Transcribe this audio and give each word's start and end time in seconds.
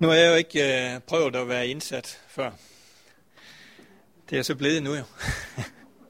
Nu 0.00 0.08
har 0.08 0.14
jeg 0.14 0.30
jo 0.30 0.34
ikke 0.34 0.92
øh, 0.94 1.00
prøvet 1.00 1.36
at 1.36 1.48
være 1.48 1.68
indsat 1.68 2.20
før. 2.28 2.50
Det 4.30 4.38
er 4.38 4.42
så 4.42 4.54
blevet 4.54 4.82
nu 4.82 4.94
jo. 4.94 5.02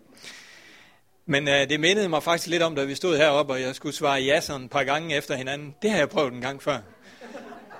Men 1.33 1.49
øh, 1.49 1.69
det 1.69 1.81
mindede 1.81 2.09
mig 2.09 2.23
faktisk 2.23 2.49
lidt 2.49 2.63
om, 2.63 2.77
da 2.77 2.85
vi 2.85 2.95
stod 2.95 3.17
heroppe, 3.17 3.53
og 3.53 3.61
jeg 3.61 3.75
skulle 3.75 3.95
svare 3.95 4.21
ja 4.21 4.41
sådan 4.41 4.65
et 4.65 4.71
par 4.71 4.85
gange 4.85 5.17
efter 5.17 5.35
hinanden. 5.35 5.75
Det 5.83 5.91
har 5.91 5.99
jeg 5.99 6.09
prøvet 6.09 6.33
en 6.33 6.41
gang 6.41 6.63
før. 6.63 6.79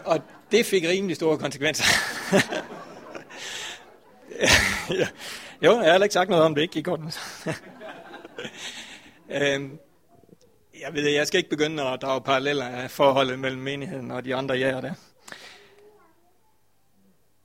Og 0.05 0.21
det 0.53 0.67
fik 0.67 0.85
rimelig 0.85 1.17
store 1.17 1.39
konsekvenser. 1.39 1.85
ja. 4.91 5.09
Jo, 5.63 5.71
jeg 5.71 5.85
har 5.85 5.91
heller 5.91 6.05
ikke 6.05 6.15
sagt 6.15 6.31
noget 6.31 6.45
om 6.45 6.55
det, 6.55 6.63
ikke 6.63 6.79
i 6.79 6.83
godt. 6.83 7.01
øhm, 9.43 9.79
jeg 10.81 10.95
ved, 10.95 11.09
jeg 11.09 11.27
skal 11.27 11.39
ikke 11.39 11.51
begynde 11.51 11.83
at 11.83 12.03
drage 12.03 12.21
paralleller 12.21 12.69
af 12.69 12.91
forholdet 12.91 13.39
mellem 13.39 13.63
menigheden 13.63 14.11
og 14.11 14.25
de 14.25 14.35
andre 14.35 14.55
jæger 14.55 14.81
der. 14.81 14.95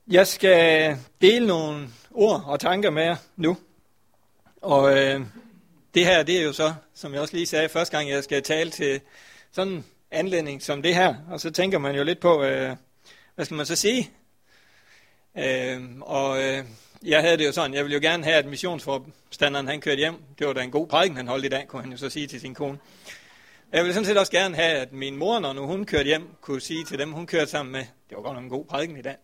Jeg 0.08 0.28
skal 0.28 0.98
dele 1.22 1.48
nogle 1.48 1.88
ord 2.12 2.44
og 2.46 2.60
tanker 2.60 2.90
med 2.90 3.04
jer 3.04 3.16
nu. 3.36 3.58
Og 4.62 4.98
øh, 4.98 5.22
det 5.94 6.06
her, 6.06 6.24
det 6.24 6.40
er 6.40 6.44
jo 6.44 6.54
så, 6.54 6.74
som 6.94 7.14
jeg 7.14 7.22
også 7.22 7.34
lige 7.34 7.46
sagde 7.46 7.70
første 7.70 7.98
gang, 7.98 8.10
jeg 8.10 8.24
skal 8.24 8.44
tale 8.44 8.70
til 8.72 9.02
sådan 9.52 9.74
en 9.74 9.86
anledning 10.12 10.62
som 10.62 10.82
det 10.82 10.96
her. 10.96 11.16
Og 11.32 11.40
så 11.40 11.52
tænker 11.52 11.78
man 11.78 11.96
jo 11.96 12.04
lidt 12.04 12.20
på, 12.20 12.44
øh, 12.44 12.76
hvad 13.36 13.46
skal 13.46 13.56
man 13.56 13.66
så 13.66 13.76
sige? 13.76 14.12
Øh, 15.38 15.82
og 16.02 16.44
øh, 16.44 16.64
jeg 17.04 17.22
havde 17.22 17.38
det 17.38 17.46
jo 17.46 17.52
sådan, 17.52 17.74
jeg 17.74 17.84
ville 17.84 17.96
jo 17.96 18.02
gerne 18.02 18.24
have, 18.24 18.36
at 18.36 18.46
missionsforstanderen 18.46 19.68
han 19.68 19.82
kørte 19.82 19.98
hjem. 19.98 20.16
Det 20.40 20.48
var 20.48 20.54
da 20.54 20.62
en 20.62 20.72
god 20.72 20.88
prædiken, 20.88 21.18
han 21.18 21.28
holdt 21.28 21.46
i 21.46 21.50
dag, 21.50 21.68
kunne 21.68 21.82
han 21.82 21.92
jo 21.92 21.98
så 21.98 22.10
sige 22.10 22.28
til 22.28 22.40
sin 22.40 22.54
kone. 22.54 22.78
Jeg 23.72 23.84
ville 23.84 23.94
sådan 23.94 24.06
set 24.06 24.18
også 24.18 24.32
gerne 24.32 24.56
have, 24.56 24.78
at 24.78 24.94
min 24.94 25.16
mor, 25.16 25.40
når 25.40 25.54
nu 25.54 25.66
hun 25.66 25.86
kørte 25.86 26.06
hjem, 26.06 26.28
kunne 26.42 26.62
sige 26.62 26.86
til 26.86 27.00
dem, 27.00 27.12
hun 27.12 27.28
kørte 27.28 27.52
sammen 27.52 27.72
med, 27.72 27.82
det 27.82 28.18
var 28.18 28.22
godt 28.22 28.34
nok 28.34 28.44
en 28.44 28.50
god 28.50 28.66
prædiken 28.66 28.98
i 28.98 29.02
dag. 29.02 29.16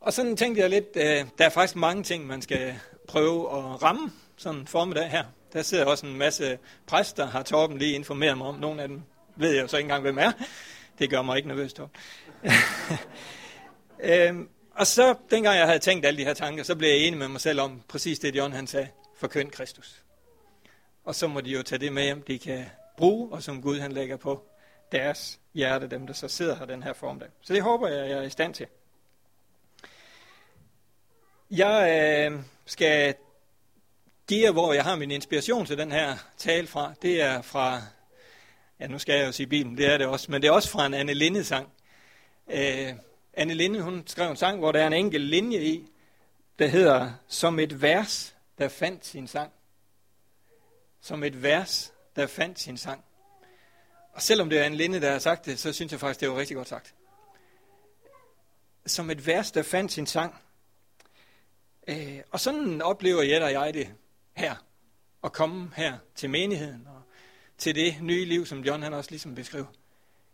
Og 0.00 0.12
sådan 0.12 0.36
tænkte 0.36 0.62
jeg 0.62 0.70
lidt, 0.70 0.88
øh, 0.96 1.24
der 1.38 1.44
er 1.44 1.48
faktisk 1.48 1.76
mange 1.76 2.02
ting, 2.02 2.26
man 2.26 2.42
skal 2.42 2.74
prøve 3.08 3.58
at 3.58 3.82
ramme 3.82 4.12
sådan 4.36 4.60
en 4.60 4.66
formiddag 4.66 5.10
her. 5.10 5.24
Der 5.52 5.62
sidder 5.62 5.84
også 5.84 6.06
en 6.06 6.18
masse 6.18 6.58
præster, 6.86 7.26
har 7.26 7.42
Torben 7.42 7.78
lige 7.78 7.92
informeret 7.92 8.38
mig 8.38 8.46
om. 8.46 8.54
Nogle 8.54 8.82
af 8.82 8.88
dem 8.88 9.02
ved 9.36 9.50
jeg 9.50 9.62
jo 9.62 9.68
så 9.68 9.76
ikke 9.76 9.86
engang, 9.86 10.02
hvem 10.02 10.18
er. 10.18 10.32
Det 10.98 11.10
gør 11.10 11.22
mig 11.22 11.36
ikke 11.36 11.48
nervøs, 11.48 11.72
Torben. 11.72 11.96
øhm, 14.10 14.48
og 14.74 14.86
så, 14.86 15.14
dengang 15.30 15.58
jeg 15.58 15.66
havde 15.66 15.78
tænkt 15.78 16.06
alle 16.06 16.18
de 16.18 16.24
her 16.24 16.34
tanker, 16.34 16.62
så 16.62 16.76
blev 16.76 16.88
jeg 16.88 16.98
enig 16.98 17.18
med 17.18 17.28
mig 17.28 17.40
selv 17.40 17.60
om 17.60 17.82
præcis 17.88 18.18
det, 18.18 18.36
John 18.36 18.52
han 18.52 18.66
sagde. 18.66 18.88
Forkynd 19.16 19.50
Kristus. 19.50 20.02
Og 21.04 21.14
så 21.14 21.26
må 21.26 21.40
de 21.40 21.50
jo 21.50 21.62
tage 21.62 21.78
det 21.78 21.92
med 21.92 22.02
hjem, 22.02 22.22
de 22.22 22.38
kan 22.38 22.64
bruge, 22.96 23.32
og 23.32 23.42
som 23.42 23.62
Gud 23.62 23.78
han 23.78 23.92
lægger 23.92 24.16
på 24.16 24.44
deres 24.92 25.40
hjerte, 25.54 25.86
dem 25.86 26.06
der 26.06 26.14
så 26.14 26.28
sidder 26.28 26.56
her 26.56 26.66
den 26.66 26.82
her 26.82 26.92
formdag. 26.92 27.28
Så 27.40 27.54
det 27.54 27.62
håber 27.62 27.88
jeg, 27.88 28.10
jeg 28.10 28.18
er 28.18 28.22
i 28.22 28.30
stand 28.30 28.54
til. 28.54 28.66
Jeg 31.50 32.30
øh, 32.30 32.40
skal 32.66 33.14
give 34.26 34.44
jer, 34.44 34.52
hvor 34.52 34.72
jeg 34.72 34.84
har 34.84 34.96
min 34.96 35.10
inspiration 35.10 35.66
til 35.66 35.78
den 35.78 35.92
her 35.92 36.16
tale 36.36 36.66
fra. 36.66 36.94
Det 37.02 37.22
er 37.22 37.42
fra, 37.42 37.82
ja 38.80 38.86
nu 38.86 38.98
skal 38.98 39.18
jeg 39.18 39.26
jo 39.26 39.32
sige 39.32 39.46
Bibelen, 39.46 39.76
det 39.76 39.86
er 39.86 39.98
det 39.98 40.06
også, 40.06 40.30
men 40.30 40.42
det 40.42 40.48
er 40.48 40.52
også 40.52 40.70
fra 40.70 40.86
en 40.86 40.94
Anne 40.94 41.14
Linde 41.14 41.44
sang. 41.44 41.72
Øh, 42.50 42.92
Anne 43.32 43.54
Linde, 43.54 43.82
hun 43.82 44.02
skrev 44.06 44.30
en 44.30 44.36
sang, 44.36 44.58
hvor 44.58 44.72
der 44.72 44.82
er 44.82 44.86
en 44.86 44.92
enkelt 44.92 45.24
linje 45.24 45.58
i, 45.58 45.86
der 46.58 46.66
hedder, 46.66 47.12
som 47.28 47.58
et 47.58 47.82
vers, 47.82 48.36
der 48.58 48.68
fandt 48.68 49.06
sin 49.06 49.26
sang. 49.26 49.52
Som 51.00 51.24
et 51.24 51.42
vers, 51.42 51.92
der 52.16 52.26
fandt 52.26 52.60
sin 52.60 52.76
sang. 52.76 53.04
Og 54.12 54.22
selvom 54.22 54.50
det 54.50 54.58
er 54.58 54.66
en 54.66 54.74
Linde, 54.74 55.00
der 55.00 55.12
har 55.12 55.18
sagt 55.18 55.46
det, 55.46 55.58
så 55.58 55.72
synes 55.72 55.92
jeg 55.92 56.00
faktisk, 56.00 56.20
det 56.20 56.30
var 56.30 56.36
rigtig 56.36 56.56
godt 56.56 56.68
sagt. 56.68 56.94
Som 58.86 59.10
et 59.10 59.26
vers, 59.26 59.52
der 59.52 59.62
fandt 59.62 59.92
sin 59.92 60.06
sang. 60.06 60.34
Øh, 61.88 62.20
og 62.30 62.40
sådan 62.40 62.82
oplever 62.82 63.22
jeg 63.22 63.42
og 63.42 63.52
jeg 63.52 63.74
det 63.74 63.88
her. 64.34 64.54
At 65.24 65.32
komme 65.32 65.70
her 65.76 65.98
til 66.14 66.30
menigheden 66.30 66.86
og 66.86 67.02
til 67.58 67.74
det 67.74 67.96
nye 68.02 68.24
liv, 68.24 68.46
som 68.46 68.60
John 68.60 68.82
han 68.82 68.94
også 68.94 69.10
ligesom 69.10 69.34
beskriver. 69.34 69.66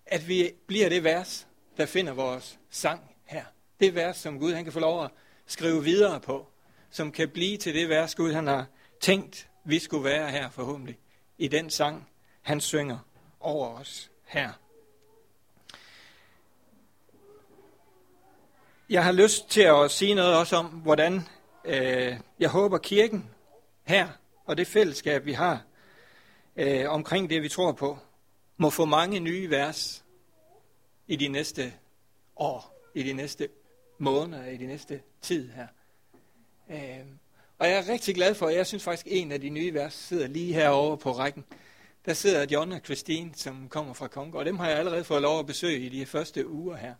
At 0.06 0.28
vi 0.28 0.52
bliver 0.66 0.88
det 0.88 1.04
vers, 1.04 1.46
der 1.76 1.86
finder 1.86 2.12
vores 2.12 2.58
sang 2.70 3.00
her. 3.24 3.44
Det 3.80 3.94
vers, 3.94 4.16
som 4.16 4.38
Gud 4.38 4.54
han 4.54 4.64
kan 4.64 4.72
få 4.72 4.80
lov 4.80 5.04
at 5.04 5.10
skrive 5.46 5.84
videre 5.84 6.20
på. 6.20 6.46
Som 6.90 7.12
kan 7.12 7.28
blive 7.28 7.56
til 7.56 7.74
det 7.74 7.88
vers, 7.88 8.14
Gud 8.14 8.32
han 8.32 8.46
har 8.46 8.66
tænkt, 9.00 9.48
vi 9.64 9.78
skulle 9.78 10.04
være 10.04 10.30
her 10.30 10.50
forhåbentlig. 10.50 10.98
I 11.38 11.48
den 11.48 11.70
sang, 11.70 12.08
han 12.42 12.60
synger 12.60 12.98
over 13.40 13.68
os 13.68 14.10
her. 14.24 14.52
Jeg 18.88 19.04
har 19.04 19.12
lyst 19.12 19.48
til 19.50 19.62
at 19.62 19.90
sige 19.90 20.14
noget 20.14 20.36
også 20.36 20.56
om, 20.56 20.66
hvordan 20.66 21.22
øh, 21.64 22.16
jeg 22.38 22.48
håber 22.48 22.78
kirken 22.78 23.30
her 23.84 24.08
og 24.44 24.56
det 24.56 24.66
fællesskab, 24.66 25.24
vi 25.24 25.32
har 25.32 25.62
øh, 26.56 26.90
omkring 26.90 27.30
det, 27.30 27.42
vi 27.42 27.48
tror 27.48 27.72
på, 27.72 27.98
må 28.56 28.70
få 28.70 28.84
mange 28.84 29.20
nye 29.20 29.50
vers 29.50 30.04
i 31.06 31.16
de 31.16 31.28
næste 31.28 31.72
år, 32.36 32.90
i 32.94 33.02
de 33.02 33.12
næste 33.12 33.48
måneder, 33.98 34.46
i 34.46 34.56
de 34.56 34.66
næste 34.66 35.00
tid 35.22 35.50
her. 35.50 35.66
Øh, 36.70 37.06
og 37.58 37.68
jeg 37.68 37.78
er 37.78 37.88
rigtig 37.92 38.14
glad 38.14 38.34
for, 38.34 38.46
at 38.46 38.54
jeg 38.54 38.66
synes 38.66 38.84
faktisk, 38.84 39.06
at 39.06 39.12
en 39.12 39.32
af 39.32 39.40
de 39.40 39.48
nye 39.48 39.74
vers 39.74 39.94
sidder 39.94 40.26
lige 40.26 40.54
herovre 40.54 40.98
på 40.98 41.12
rækken. 41.12 41.44
Der 42.06 42.12
sidder 42.14 42.46
John 42.50 42.72
og 42.72 42.80
Christine, 42.84 43.34
som 43.34 43.68
kommer 43.68 43.94
fra 43.94 44.08
Kongo, 44.08 44.38
og 44.38 44.44
dem 44.44 44.58
har 44.58 44.68
jeg 44.68 44.78
allerede 44.78 45.04
fået 45.04 45.22
lov 45.22 45.38
at 45.38 45.46
besøge 45.46 45.78
i 45.78 45.88
de 45.88 46.06
første 46.06 46.48
uger 46.48 46.76
her. 46.76 46.94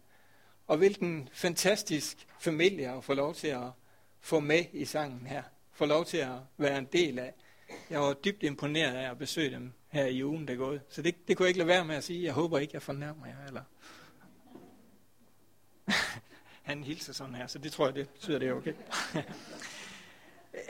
Og 0.67 0.77
hvilken 0.77 1.29
fantastisk 1.33 2.27
familie 2.41 2.97
at 2.97 3.05
få 3.05 3.15
lov 3.15 3.35
til 3.35 3.49
at 3.49 3.63
få 4.25 4.41
med 4.41 4.65
i 4.73 4.85
sangen 4.85 5.27
her. 5.27 5.43
Få 5.73 5.87
lov 5.87 6.05
til 6.05 6.17
at 6.17 6.31
være 6.57 6.79
en 6.79 6.89
del 6.93 7.19
af. 7.19 7.35
Jeg 7.91 8.01
var 8.01 8.13
dybt 8.13 8.43
imponeret 8.43 8.95
af 8.95 9.11
at 9.11 9.19
besøge 9.19 9.51
dem 9.51 9.73
her 9.89 10.07
i 10.07 10.25
ugen, 10.25 10.49
der 10.49 10.55
gået. 10.55 10.81
Så 10.89 11.03
det, 11.03 11.29
det 11.29 11.37
kunne 11.37 11.45
jeg 11.45 11.49
ikke 11.49 11.59
lade 11.59 11.69
være 11.69 11.85
med 11.85 11.97
at 11.97 12.05
sige. 12.05 12.25
Jeg 12.25 12.33
håber 12.33 12.59
ikke, 12.59 12.75
jeg 12.75 12.83
fornærmer 12.83 13.27
jer. 13.27 13.47
Eller... 13.47 13.63
Han 16.63 16.85
hilser 16.85 17.13
sådan 17.13 17.35
her, 17.35 17.47
så 17.47 17.59
det 17.59 17.73
tror 17.73 17.87
jeg, 17.87 17.95
det 17.95 18.09
betyder 18.09 18.39
det 18.39 18.49
er 18.49 18.53
okay. 18.53 18.73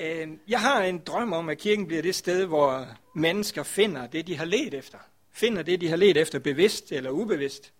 Øh, 0.00 0.28
jeg 0.48 0.60
har 0.60 0.82
en 0.82 0.98
drøm 0.98 1.32
om, 1.32 1.48
at 1.48 1.59
kirken 1.59 1.87
bliver 1.87 2.03
det 2.03 2.14
sted, 2.14 2.47
hvor 2.47 2.87
mennesker 3.14 3.62
finder 3.62 4.06
det, 4.06 4.26
de 4.26 4.37
har 4.37 4.44
let 4.44 4.75
efter. 4.75 4.98
Finder 5.32 5.62
det, 5.62 5.81
de 5.81 5.88
har 5.88 5.97
let 5.97 6.16
efter, 6.16 6.38
bevidst 6.38 6.93
eller 6.93 7.10
ubevidst. 7.10 7.72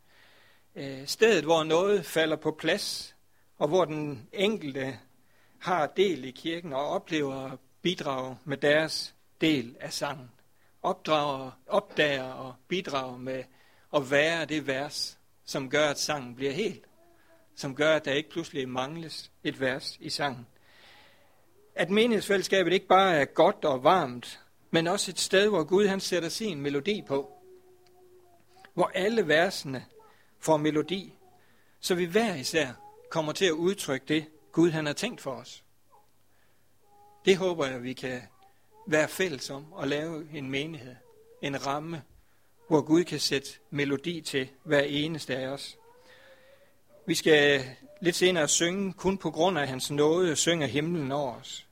Øh, 0.77 1.07
stedet, 1.07 1.45
hvor 1.45 1.65
noget 1.65 2.07
falder 2.07 2.37
på 2.37 2.51
plads, 2.51 3.17
og 3.59 3.69
hvor 3.69 3.84
den 3.84 4.29
enkelte 4.33 4.99
har 5.65 5.87
del 5.87 6.25
i 6.25 6.31
kirken 6.31 6.73
og 6.73 6.89
oplever 6.89 7.53
at 7.53 7.59
bidrage 7.83 8.37
med 8.45 8.57
deres 8.57 9.15
del 9.41 9.77
af 9.81 9.93
sangen. 9.93 10.31
Opdrager, 10.83 11.51
opdager 11.67 12.33
og 12.33 12.55
bidrager 12.69 13.17
med 13.17 13.45
at 13.95 14.11
være 14.11 14.45
det 14.45 14.67
vers, 14.67 15.19
som 15.45 15.71
gør, 15.71 15.89
at 15.89 15.99
sangen 15.99 16.35
bliver 16.35 16.53
helt. 16.53 16.85
Som 17.57 17.75
gør, 17.75 17.97
at 17.97 18.05
der 18.05 18.13
ikke 18.13 18.31
pludselig 18.31 18.69
mangles 18.69 19.31
et 19.45 19.61
vers 19.61 19.97
i 20.01 20.11
sangen. 20.11 20.47
At 21.75 21.91
menighedsfællesskabet 21.91 22.73
ikke 22.73 22.87
bare 22.87 23.15
er 23.15 23.25
godt 23.25 23.65
og 23.65 23.85
varmt, 23.85 24.41
men 24.71 24.87
også 24.87 25.11
et 25.11 25.21
sted, 25.21 25.49
hvor 25.49 25.65
Gud 25.65 25.87
han 25.87 26.01
sætter 26.01 26.29
sin 26.29 26.61
melodi 26.61 27.03
på. 27.07 27.33
Hvor 28.75 28.91
alle 28.95 29.29
versene 29.29 29.85
får 30.41 30.57
melodi, 30.57 31.15
så 31.81 31.95
vi 31.95 32.05
hver 32.05 32.35
især 32.35 32.69
kommer 33.11 33.33
til 33.33 33.45
at 33.45 33.53
udtrykke 33.53 34.07
det, 34.07 34.27
Gud 34.54 34.70
han 34.70 34.87
har 34.87 34.92
tænkt 34.92 35.20
for 35.20 35.31
os. 35.31 35.65
Det 37.25 37.37
håber 37.37 37.66
jeg, 37.66 37.82
vi 37.82 37.92
kan 37.92 38.22
være 38.87 39.09
fælles 39.09 39.50
om 39.50 39.72
og 39.72 39.88
lave 39.88 40.28
en 40.32 40.50
menighed, 40.50 40.94
en 41.42 41.66
ramme, 41.66 42.03
hvor 42.69 42.81
Gud 42.81 43.04
kan 43.04 43.20
sætte 43.20 43.50
melodi 43.70 44.20
til 44.20 44.50
hver 44.62 44.81
eneste 44.81 45.37
af 45.37 45.48
os. 45.48 45.78
Vi 47.06 47.15
skal 47.15 47.65
lidt 48.00 48.16
senere 48.16 48.48
synge, 48.48 48.92
kun 48.92 49.18
på 49.18 49.30
grund 49.30 49.59
af 49.59 49.68
hans 49.68 49.91
nåde, 49.91 50.36
synger 50.36 50.66
himlen 50.66 51.12
over 51.12 51.34
os. 51.34 51.66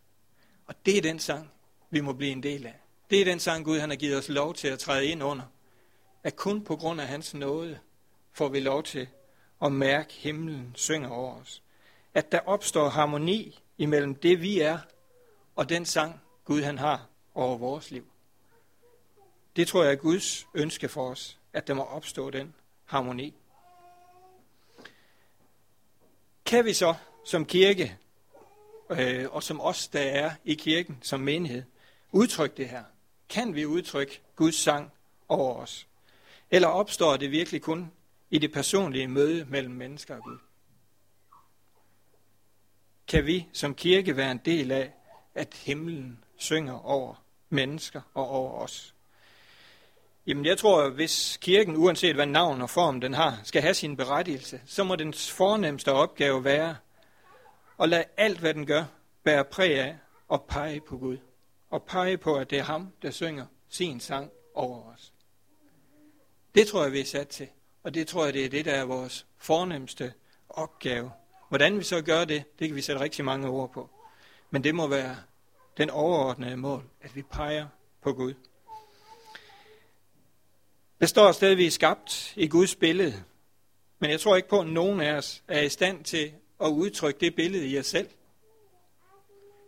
Og 0.67 0.75
det 0.87 0.99
er 0.99 1.03
den 1.03 1.19
sang, 1.19 1.51
vi 1.91 2.01
må 2.01 2.13
blive 2.13 2.33
en 2.33 2.43
del 2.43 2.67
af. 2.67 2.75
Det 3.11 3.21
er 3.21 3.25
den 3.25 3.41
sang, 3.41 3.65
Gud 3.65 3.79
han 3.79 3.91
har 3.91 3.97
givet 3.97 4.19
os 4.19 4.29
lov 4.29 4.55
til 4.55 4.69
at 4.69 4.79
træde 4.79 5.07
ind 5.07 5.23
under. 5.23 5.45
At 6.23 6.37
kun 6.37 6.65
på 6.65 6.77
grund 6.77 7.01
af 7.01 7.07
hans 7.07 7.35
nåde 7.35 7.79
får 8.33 8.49
vi 8.49 8.61
lov 8.61 8.83
til 8.83 9.09
at 9.63 9.73
mærke 9.73 10.13
himlen 10.13 10.73
synger 10.75 11.09
over 11.09 11.41
os. 11.41 11.62
At 12.15 12.33
der 12.33 12.41
opstår 12.47 12.89
harmoni 12.89 13.61
imellem 13.79 14.15
det, 14.15 14.41
vi 14.41 14.61
er, 14.61 14.79
og 15.57 15.69
den 15.69 15.87
sang, 15.87 16.21
Gud 16.45 16.63
han 16.63 16.79
har 16.79 17.07
over 17.35 17.59
vores 17.59 17.91
liv. 17.91 18.07
Det 19.57 19.69
tror 19.69 19.83
jeg 19.83 19.93
er 19.93 19.97
Guds 19.97 20.47
ønske 20.55 20.89
for 20.89 21.11
os, 21.11 21.39
at 21.53 21.67
der 21.67 21.75
må 21.75 21.83
opstå 21.83 22.31
den 22.31 22.55
harmoni. 22.85 23.35
Kan 26.45 26.65
vi 26.65 26.73
så 26.73 26.95
som 27.25 27.47
kirke, 27.47 27.99
øh, 28.91 29.27
og 29.31 29.43
som 29.43 29.61
os, 29.61 29.89
der 29.89 30.01
er 30.01 30.31
i 30.45 30.55
kirken 30.55 30.99
som 31.03 31.21
menighed, 31.21 31.63
udtrykke 32.13 32.57
det 32.57 32.69
her? 32.69 32.85
Kan 33.29 33.55
vi 33.55 33.67
udtrykke 33.67 34.21
Guds 34.37 34.55
sang 34.55 34.93
over 35.29 35.55
os? 35.55 35.87
Eller 36.51 36.69
opstår 36.69 37.17
det 37.17 37.31
virkelig 37.31 37.63
kun 37.63 37.93
i 38.31 38.39
det 38.39 38.53
personlige 38.53 39.09
møde 39.09 39.45
mellem 39.45 39.75
mennesker 39.75 40.17
og 40.17 40.23
Gud? 40.23 40.39
Kan 43.13 43.27
vi 43.27 43.49
som 43.53 43.75
kirke 43.75 44.17
være 44.17 44.31
en 44.31 44.41
del 44.45 44.71
af, 44.71 44.93
at 45.35 45.55
himlen 45.55 46.25
synger 46.37 46.87
over 46.87 47.25
mennesker 47.49 48.01
og 48.15 48.29
over 48.29 48.53
os. 48.53 48.95
Jamen 50.27 50.45
jeg 50.45 50.59
tror, 50.59 50.83
at 50.83 50.93
hvis 50.93 51.39
kirken, 51.41 51.77
uanset 51.77 52.15
hvad 52.15 52.27
navn 52.27 52.63
og 52.63 52.71
form 52.71 53.01
den 53.01 53.15
har, 53.15 53.41
skal 53.45 53.63
have 53.63 53.75
sin 53.75 53.97
berettigelse, 53.97 54.61
så 54.67 54.85
må 54.85 54.97
dens 54.97 55.31
fornemmeste 55.31 55.93
opgave 55.93 56.45
være 56.45 56.77
at 57.81 57.89
lade 57.89 58.05
alt, 58.17 58.39
hvad 58.39 58.55
den 58.55 58.67
gør, 58.67 58.85
bære 59.25 59.45
præg 59.45 59.81
af 59.81 59.97
og 60.29 60.45
pege 60.49 60.81
på 60.81 60.99
Gud. 60.99 61.19
Og 61.71 61.83
pege 61.83 62.17
på, 62.17 62.37
at 62.37 62.51
det 62.51 62.59
er 62.59 62.63
ham, 62.63 62.93
der 63.03 63.11
synger 63.11 63.47
sin 63.69 64.01
sang 64.01 64.31
over 64.55 64.93
os. 64.93 65.13
Det 66.55 66.67
tror 66.67 66.83
jeg, 66.83 66.93
vi 66.93 67.01
er 67.01 67.05
sat 67.05 67.29
til. 67.29 67.49
Og 67.83 67.95
det 67.95 68.09
tror 68.09 68.25
jeg, 68.25 68.35
det 68.35 68.45
er 68.45 68.49
det, 68.49 68.65
der 68.65 68.73
er 68.73 68.85
vores 68.85 69.27
fornemmeste 69.39 70.13
opgave. 70.49 71.11
Hvordan 71.53 71.79
vi 71.79 71.85
så 71.85 72.03
gør 72.03 72.25
det, 72.25 72.45
det 72.59 72.69
kan 72.69 72.77
vi 72.77 72.83
sætte 72.83 73.01
rigtig 73.01 73.25
mange 73.25 73.49
ord 73.49 73.73
på. 73.73 73.91
Men 74.51 74.65
det 74.65 74.75
må 74.75 74.87
være 74.87 75.17
den 75.77 75.91
overordnede 75.91 76.57
mål, 76.57 76.85
at 77.01 77.17
vi 77.17 77.23
peger 77.23 77.67
på 78.03 78.13
Gud. 78.13 78.35
Der 81.01 81.07
står 81.07 81.33
stadig, 81.33 81.53
at 81.53 81.59
vi 81.59 81.67
er 81.67 81.71
skabt 81.71 82.33
i 82.37 82.49
Guds 82.49 82.75
billede. 82.75 83.25
Men 83.99 84.11
jeg 84.11 84.21
tror 84.21 84.37
ikke 84.37 84.49
på, 84.49 84.61
at 84.61 84.67
nogen 84.67 85.01
af 85.01 85.13
os 85.13 85.43
er 85.49 85.61
i 85.61 85.69
stand 85.69 86.05
til 86.05 86.33
at 86.61 86.69
udtrykke 86.69 87.21
det 87.21 87.35
billede 87.35 87.67
i 87.67 87.79
os 87.79 87.87
selv. 87.87 88.09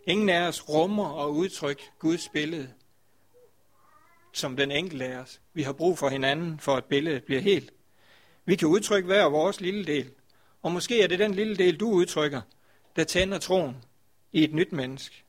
Ingen 0.06 0.28
af 0.28 0.48
os 0.48 0.69
rummer 0.69 1.08
og 1.08 1.34
udtrykke 1.34 1.82
Guds 1.98 2.28
billede 2.28 2.75
som 4.32 4.56
den 4.56 4.70
enkelte 4.70 5.04
af 5.04 5.16
os. 5.16 5.40
Vi 5.52 5.62
har 5.62 5.72
brug 5.72 5.98
for 5.98 6.08
hinanden, 6.08 6.58
for 6.58 6.76
at 6.76 6.84
billedet 6.84 7.25
bliver 7.25 7.40
helt. 7.40 7.72
Vi 8.44 8.56
kan 8.56 8.69
udtrykke 8.69 9.06
hver 9.06 9.25
vores 9.25 9.60
lille 9.60 9.84
del. 9.84 10.10
Og 10.64 10.72
måske 10.72 11.02
er 11.02 11.06
det 11.06 11.19
den 11.19 11.34
lille 11.34 11.56
del, 11.56 11.76
du 11.76 11.90
udtrykker, 11.90 12.40
der 12.96 13.05
tænder 13.05 13.38
troen 13.38 13.76
i 14.32 14.44
et 14.44 14.55
nyt 14.55 14.72
menneske. 14.72 15.25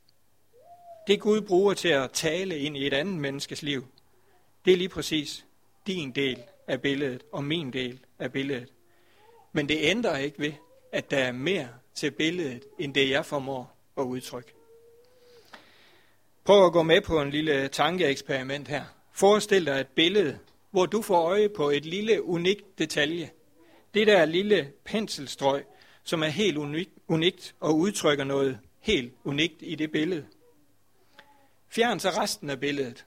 Det 1.07 1.19
Gud 1.19 1.41
bruger 1.41 1.73
til 1.73 1.87
at 1.87 2.11
tale 2.11 2.59
ind 2.59 2.77
i 2.77 2.87
et 2.87 2.93
andet 2.93 3.15
menneskes 3.17 3.63
liv, 3.63 3.85
det 4.65 4.73
er 4.73 4.77
lige 4.77 4.89
præcis 4.89 5.45
din 5.87 6.11
del 6.11 6.43
af 6.67 6.81
billedet 6.81 7.23
og 7.31 7.43
min 7.43 7.73
del 7.73 7.99
af 8.19 8.31
billedet. 8.31 8.69
Men 9.53 9.69
det 9.69 9.77
ændrer 9.79 10.17
ikke 10.17 10.39
ved, 10.39 10.53
at 10.91 11.11
der 11.11 11.17
er 11.17 11.31
mere 11.31 11.67
til 11.95 12.11
billedet, 12.11 12.63
end 12.79 12.93
det 12.93 13.09
jeg 13.09 13.25
formår 13.25 13.77
at 13.97 14.03
udtrykke. 14.03 14.53
Prøv 16.43 16.65
at 16.65 16.73
gå 16.73 16.83
med 16.83 17.01
på 17.01 17.21
en 17.21 17.29
lille 17.29 17.67
tankeeksperiment 17.67 18.67
her. 18.67 18.83
Forestil 19.13 19.65
dig 19.65 19.79
et 19.79 19.87
billede, 19.87 20.39
hvor 20.71 20.85
du 20.85 21.01
får 21.01 21.21
øje 21.21 21.49
på 21.49 21.69
et 21.69 21.85
lille 21.85 22.23
unikt 22.23 22.79
detalje. 22.79 23.29
Det 23.95 24.07
der 24.07 24.25
lille 24.25 24.71
penselstrøg, 24.83 25.65
som 26.03 26.23
er 26.23 26.27
helt 26.27 26.57
unikt 27.07 27.55
og 27.59 27.77
udtrykker 27.77 28.23
noget 28.23 28.59
helt 28.79 29.13
unikt 29.23 29.55
i 29.59 29.75
det 29.75 29.91
billede. 29.91 30.25
Fjern 31.69 31.99
så 31.99 32.09
resten 32.09 32.49
af 32.49 32.59
billedet. 32.59 33.05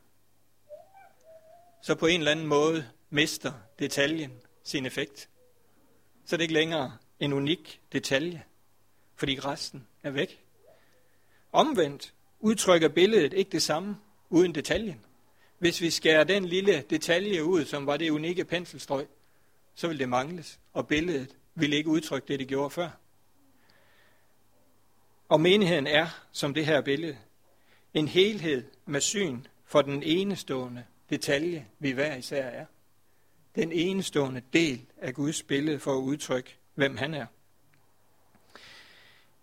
Så 1.83 1.95
på 1.95 2.07
en 2.07 2.21
eller 2.21 2.33
anden 2.33 2.47
måde 2.47 2.89
mister 3.11 3.53
detaljen 3.79 4.33
sin 4.65 4.87
effekt. 4.87 5.29
Så 6.25 6.37
det 6.37 6.41
er 6.41 6.45
ikke 6.45 6.55
længere 6.55 6.97
en 7.21 7.33
unik 7.33 7.81
detalje, 7.93 8.43
fordi 9.17 9.39
resten 9.41 9.87
er 10.03 10.11
væk. 10.11 10.45
Omvendt 11.53 12.15
udtrykker 12.41 12.89
billedet 12.89 13.33
ikke 13.33 13.51
det 13.51 13.63
samme 13.63 13.97
uden 14.31 14.55
detaljen. 14.55 15.05
Hvis 15.59 15.81
vi 15.81 15.91
skærer 15.91 16.25
den 16.25 16.45
lille 16.45 16.85
detalje 16.91 17.45
ud, 17.45 17.65
som 17.65 17.87
var 17.87 17.97
det 17.97 18.11
unikke 18.11 18.45
penselstrøg, 18.45 19.09
så 19.79 19.89
vil 19.89 19.99
det 19.99 20.09
mangles, 20.09 20.59
og 20.73 20.89
billedet 20.89 21.37
vil 21.55 21.73
ikke 21.73 21.91
udtrykke 21.91 22.29
det, 22.29 22.39
det 22.39 22.49
gjorde 22.49 22.71
før. 22.71 22.89
Og 25.29 25.41
menigheden 25.41 25.87
er, 25.87 26.07
som 26.33 26.55
det 26.55 26.67
her 26.67 26.81
billede, 26.81 27.17
en 27.95 28.09
helhed 28.09 28.65
med 28.87 29.01
syn 29.01 29.47
for 29.65 29.83
den 29.83 30.03
enestående 30.03 30.85
detalje, 31.11 31.67
vi 31.79 31.91
hver 31.91 32.17
især 32.17 32.45
er. 32.45 32.65
Den 33.55 33.73
enestående 33.73 34.43
del 34.53 34.87
af 34.97 35.15
Guds 35.15 35.43
billede 35.43 35.79
for 35.79 35.93
at 35.93 36.03
udtrykke, 36.03 36.57
hvem 36.75 36.97
han 36.97 37.15
er. 37.15 37.27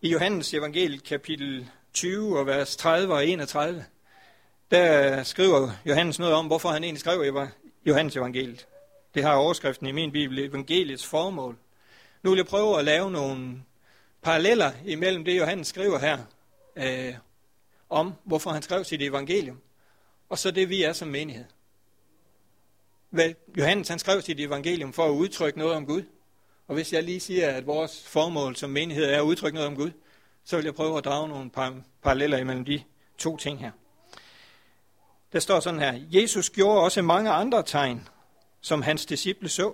I 0.01 0.09
Johannes 0.09 0.53
evangeliet 0.53 1.03
kapitel 1.03 1.69
20 1.93 2.39
og 2.39 2.45
vers 2.45 2.77
30 2.77 3.13
og 3.13 3.25
31, 3.25 3.85
der 4.71 5.23
skriver 5.23 5.71
Johannes 5.85 6.19
noget 6.19 6.35
om, 6.35 6.47
hvorfor 6.47 6.69
han 6.69 6.83
egentlig 6.83 6.99
skrev 6.99 7.47
Johannes 7.85 8.15
evangeliet. 8.15 8.67
Det 9.15 9.23
har 9.23 9.35
overskriften 9.35 9.87
i 9.87 9.91
min 9.91 10.11
bibel, 10.11 10.39
evangeliets 10.39 11.05
formål. 11.05 11.57
Nu 12.23 12.29
vil 12.29 12.37
jeg 12.37 12.45
prøve 12.45 12.79
at 12.79 12.85
lave 12.85 13.11
nogle 13.11 13.61
paralleller 14.21 14.71
imellem 14.85 15.25
det, 15.25 15.37
Johannes 15.37 15.67
skriver 15.67 15.99
her, 15.99 16.17
øh, 16.75 17.13
om 17.89 18.13
hvorfor 18.23 18.49
han 18.49 18.61
skrev 18.61 18.83
sit 18.83 19.01
evangelium, 19.01 19.59
og 20.29 20.37
så 20.37 20.51
det, 20.51 20.69
vi 20.69 20.83
er 20.83 20.93
som 20.93 21.07
menighed. 21.07 21.45
Hvad 23.09 23.33
Johannes 23.57 23.87
han 23.87 23.99
skrev 23.99 24.21
sit 24.21 24.39
evangelium 24.39 24.93
for 24.93 25.05
at 25.05 25.11
udtrykke 25.11 25.59
noget 25.59 25.73
om 25.73 25.85
Gud. 25.85 26.03
Og 26.67 26.75
hvis 26.75 26.93
jeg 26.93 27.03
lige 27.03 27.19
siger, 27.19 27.49
at 27.49 27.67
vores 27.67 28.07
formål 28.07 28.55
som 28.55 28.69
menighed 28.69 29.05
er 29.05 29.17
at 29.17 29.23
udtrykke 29.23 29.55
noget 29.55 29.67
om 29.67 29.75
Gud, 29.75 29.91
så 30.43 30.55
vil 30.55 30.65
jeg 30.65 30.75
prøve 30.75 30.97
at 30.97 31.05
drage 31.05 31.27
nogle 31.27 31.49
par 31.49 31.75
paralleller 32.03 32.37
imellem 32.37 32.65
de 32.65 32.83
to 33.17 33.37
ting 33.37 33.59
her. 33.59 33.71
Der 35.33 35.39
står 35.39 35.59
sådan 35.59 35.79
her, 35.79 35.99
Jesus 36.09 36.49
gjorde 36.49 36.81
også 36.81 37.01
mange 37.01 37.29
andre 37.29 37.63
tegn, 37.63 38.07
som 38.65 38.81
hans 38.81 39.05
disciple 39.05 39.49
så. 39.49 39.73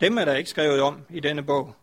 Dem 0.00 0.18
er 0.18 0.24
der 0.24 0.34
ikke 0.34 0.50
skrevet 0.50 0.80
om 0.80 1.02
i 1.10 1.20
denne 1.20 1.42
bog. 1.42 1.74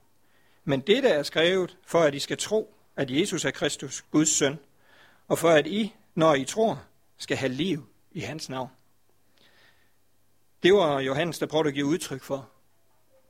Men 0.64 0.82
det, 0.82 1.04
der 1.04 1.14
er 1.14 1.24
skrevet, 1.24 1.78
for 1.86 2.00
at 2.00 2.16
I 2.16 2.20
skal 2.20 2.38
tro, 2.38 2.76
at 2.96 3.12
Jesus 3.12 3.46
er 3.46 3.52
Kristus, 3.52 4.06
Guds 4.12 4.30
søn, 4.30 4.60
og 5.28 5.40
for 5.40 5.50
at 5.50 5.68
I, 5.68 5.94
når 6.16 6.36
I 6.36 6.46
tror, 6.46 6.84
skal 7.18 7.38
have 7.38 7.52
liv 7.52 7.88
i 8.12 8.20
hans 8.20 8.50
navn. 8.50 8.70
Det 10.64 10.74
var 10.74 11.00
Johannes, 11.00 11.40
der 11.40 11.46
prøvede 11.46 11.68
at 11.68 11.74
give 11.74 11.86
udtryk 11.86 12.24
for, 12.24 12.50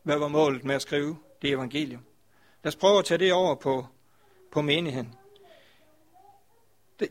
hvad 0.04 0.18
var 0.18 0.28
målet 0.28 0.64
med 0.64 0.76
at 0.76 0.82
skrive 0.82 1.18
det 1.42 1.50
evangelium. 1.50 2.06
Lad 2.64 2.74
os 2.74 2.76
prøve 2.76 3.00
at 3.00 3.06
tage 3.06 3.18
det 3.18 3.34
over 3.34 3.56
på, 3.56 3.88
på 4.52 4.62
menigheden. 4.62 5.16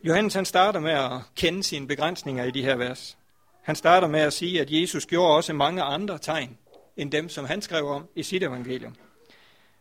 Johannes 0.04 0.34
han 0.34 0.44
starter 0.44 0.80
med 0.80 0.92
at 0.92 1.20
kende 1.36 1.62
sine 1.62 1.88
begrænsninger 1.88 2.44
i 2.44 2.50
de 2.50 2.62
her 2.62 2.76
vers. 2.76 3.18
Han 3.62 3.76
starter 3.76 4.08
med 4.08 4.20
at 4.20 4.32
sige, 4.32 4.60
at 4.60 4.70
Jesus 4.70 5.06
gjorde 5.06 5.36
også 5.36 5.52
mange 5.52 5.82
andre 5.82 6.18
tegn, 6.18 6.58
end 6.96 7.12
dem, 7.12 7.28
som 7.28 7.44
han 7.44 7.62
skrev 7.62 7.86
om 7.86 8.08
i 8.14 8.22
sit 8.22 8.42
evangelium. 8.42 8.94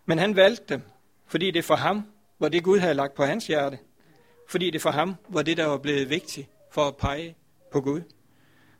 Men 0.05 0.17
han 0.17 0.35
valgte 0.35 0.63
dem, 0.73 0.81
fordi 1.27 1.51
det 1.51 1.65
for 1.65 1.75
ham 1.75 2.03
var 2.39 2.49
det, 2.49 2.63
Gud 2.63 2.79
havde 2.79 2.93
lagt 2.93 3.13
på 3.13 3.25
hans 3.25 3.47
hjerte. 3.47 3.79
Fordi 4.49 4.69
det 4.69 4.81
for 4.81 4.91
ham 4.91 5.15
var 5.29 5.41
det, 5.41 5.57
der 5.57 5.65
var 5.65 5.77
blevet 5.77 6.09
vigtigt 6.09 6.49
for 6.71 6.87
at 6.87 6.97
pege 6.97 7.35
på 7.71 7.81
Gud. 7.81 8.01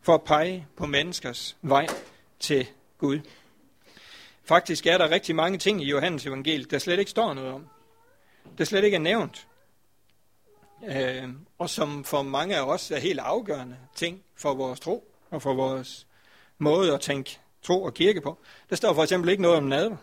For 0.02 0.14
at 0.14 0.24
pege 0.24 0.68
på 0.78 0.86
menneskers 0.86 1.58
vej 1.62 1.88
til 2.40 2.68
Gud. 2.98 3.20
Faktisk 4.44 4.86
er 4.86 4.98
der 4.98 5.12
rigtig 5.12 5.36
mange 5.36 5.58
ting 5.58 5.84
i 5.84 5.90
Johannes 5.90 6.26
evangeliet, 6.26 6.72
der 6.72 6.80
slet 6.80 7.00
ikke 7.00 7.12
står 7.12 7.34
noget 7.34 7.52
om. 7.52 7.68
Der 8.58 8.64
slet 8.64 8.84
ikke 8.84 8.96
er 8.96 9.02
nævnt 9.02 9.48
øh, 10.88 11.30
og 11.58 11.70
som 11.70 12.04
for 12.04 12.22
mange 12.22 12.56
af 12.56 12.62
os 12.62 12.92
er 12.92 13.00
helt 13.00 13.20
afgørende 13.20 13.78
ting 13.96 14.22
for 14.36 14.54
vores 14.54 14.80
tro 14.80 15.14
og 15.30 15.42
for 15.42 15.54
vores 15.54 16.08
måde 16.58 16.94
at 16.94 17.02
tænke 17.02 17.40
tro 17.62 17.84
og 17.84 17.94
kirke 17.94 18.22
på. 18.22 18.38
Der 18.70 18.76
står 18.76 18.94
for 18.94 19.04
eksempel 19.04 19.30
ikke 19.30 19.42
noget 19.42 19.58
om 19.58 19.64
nadver. 19.64 19.98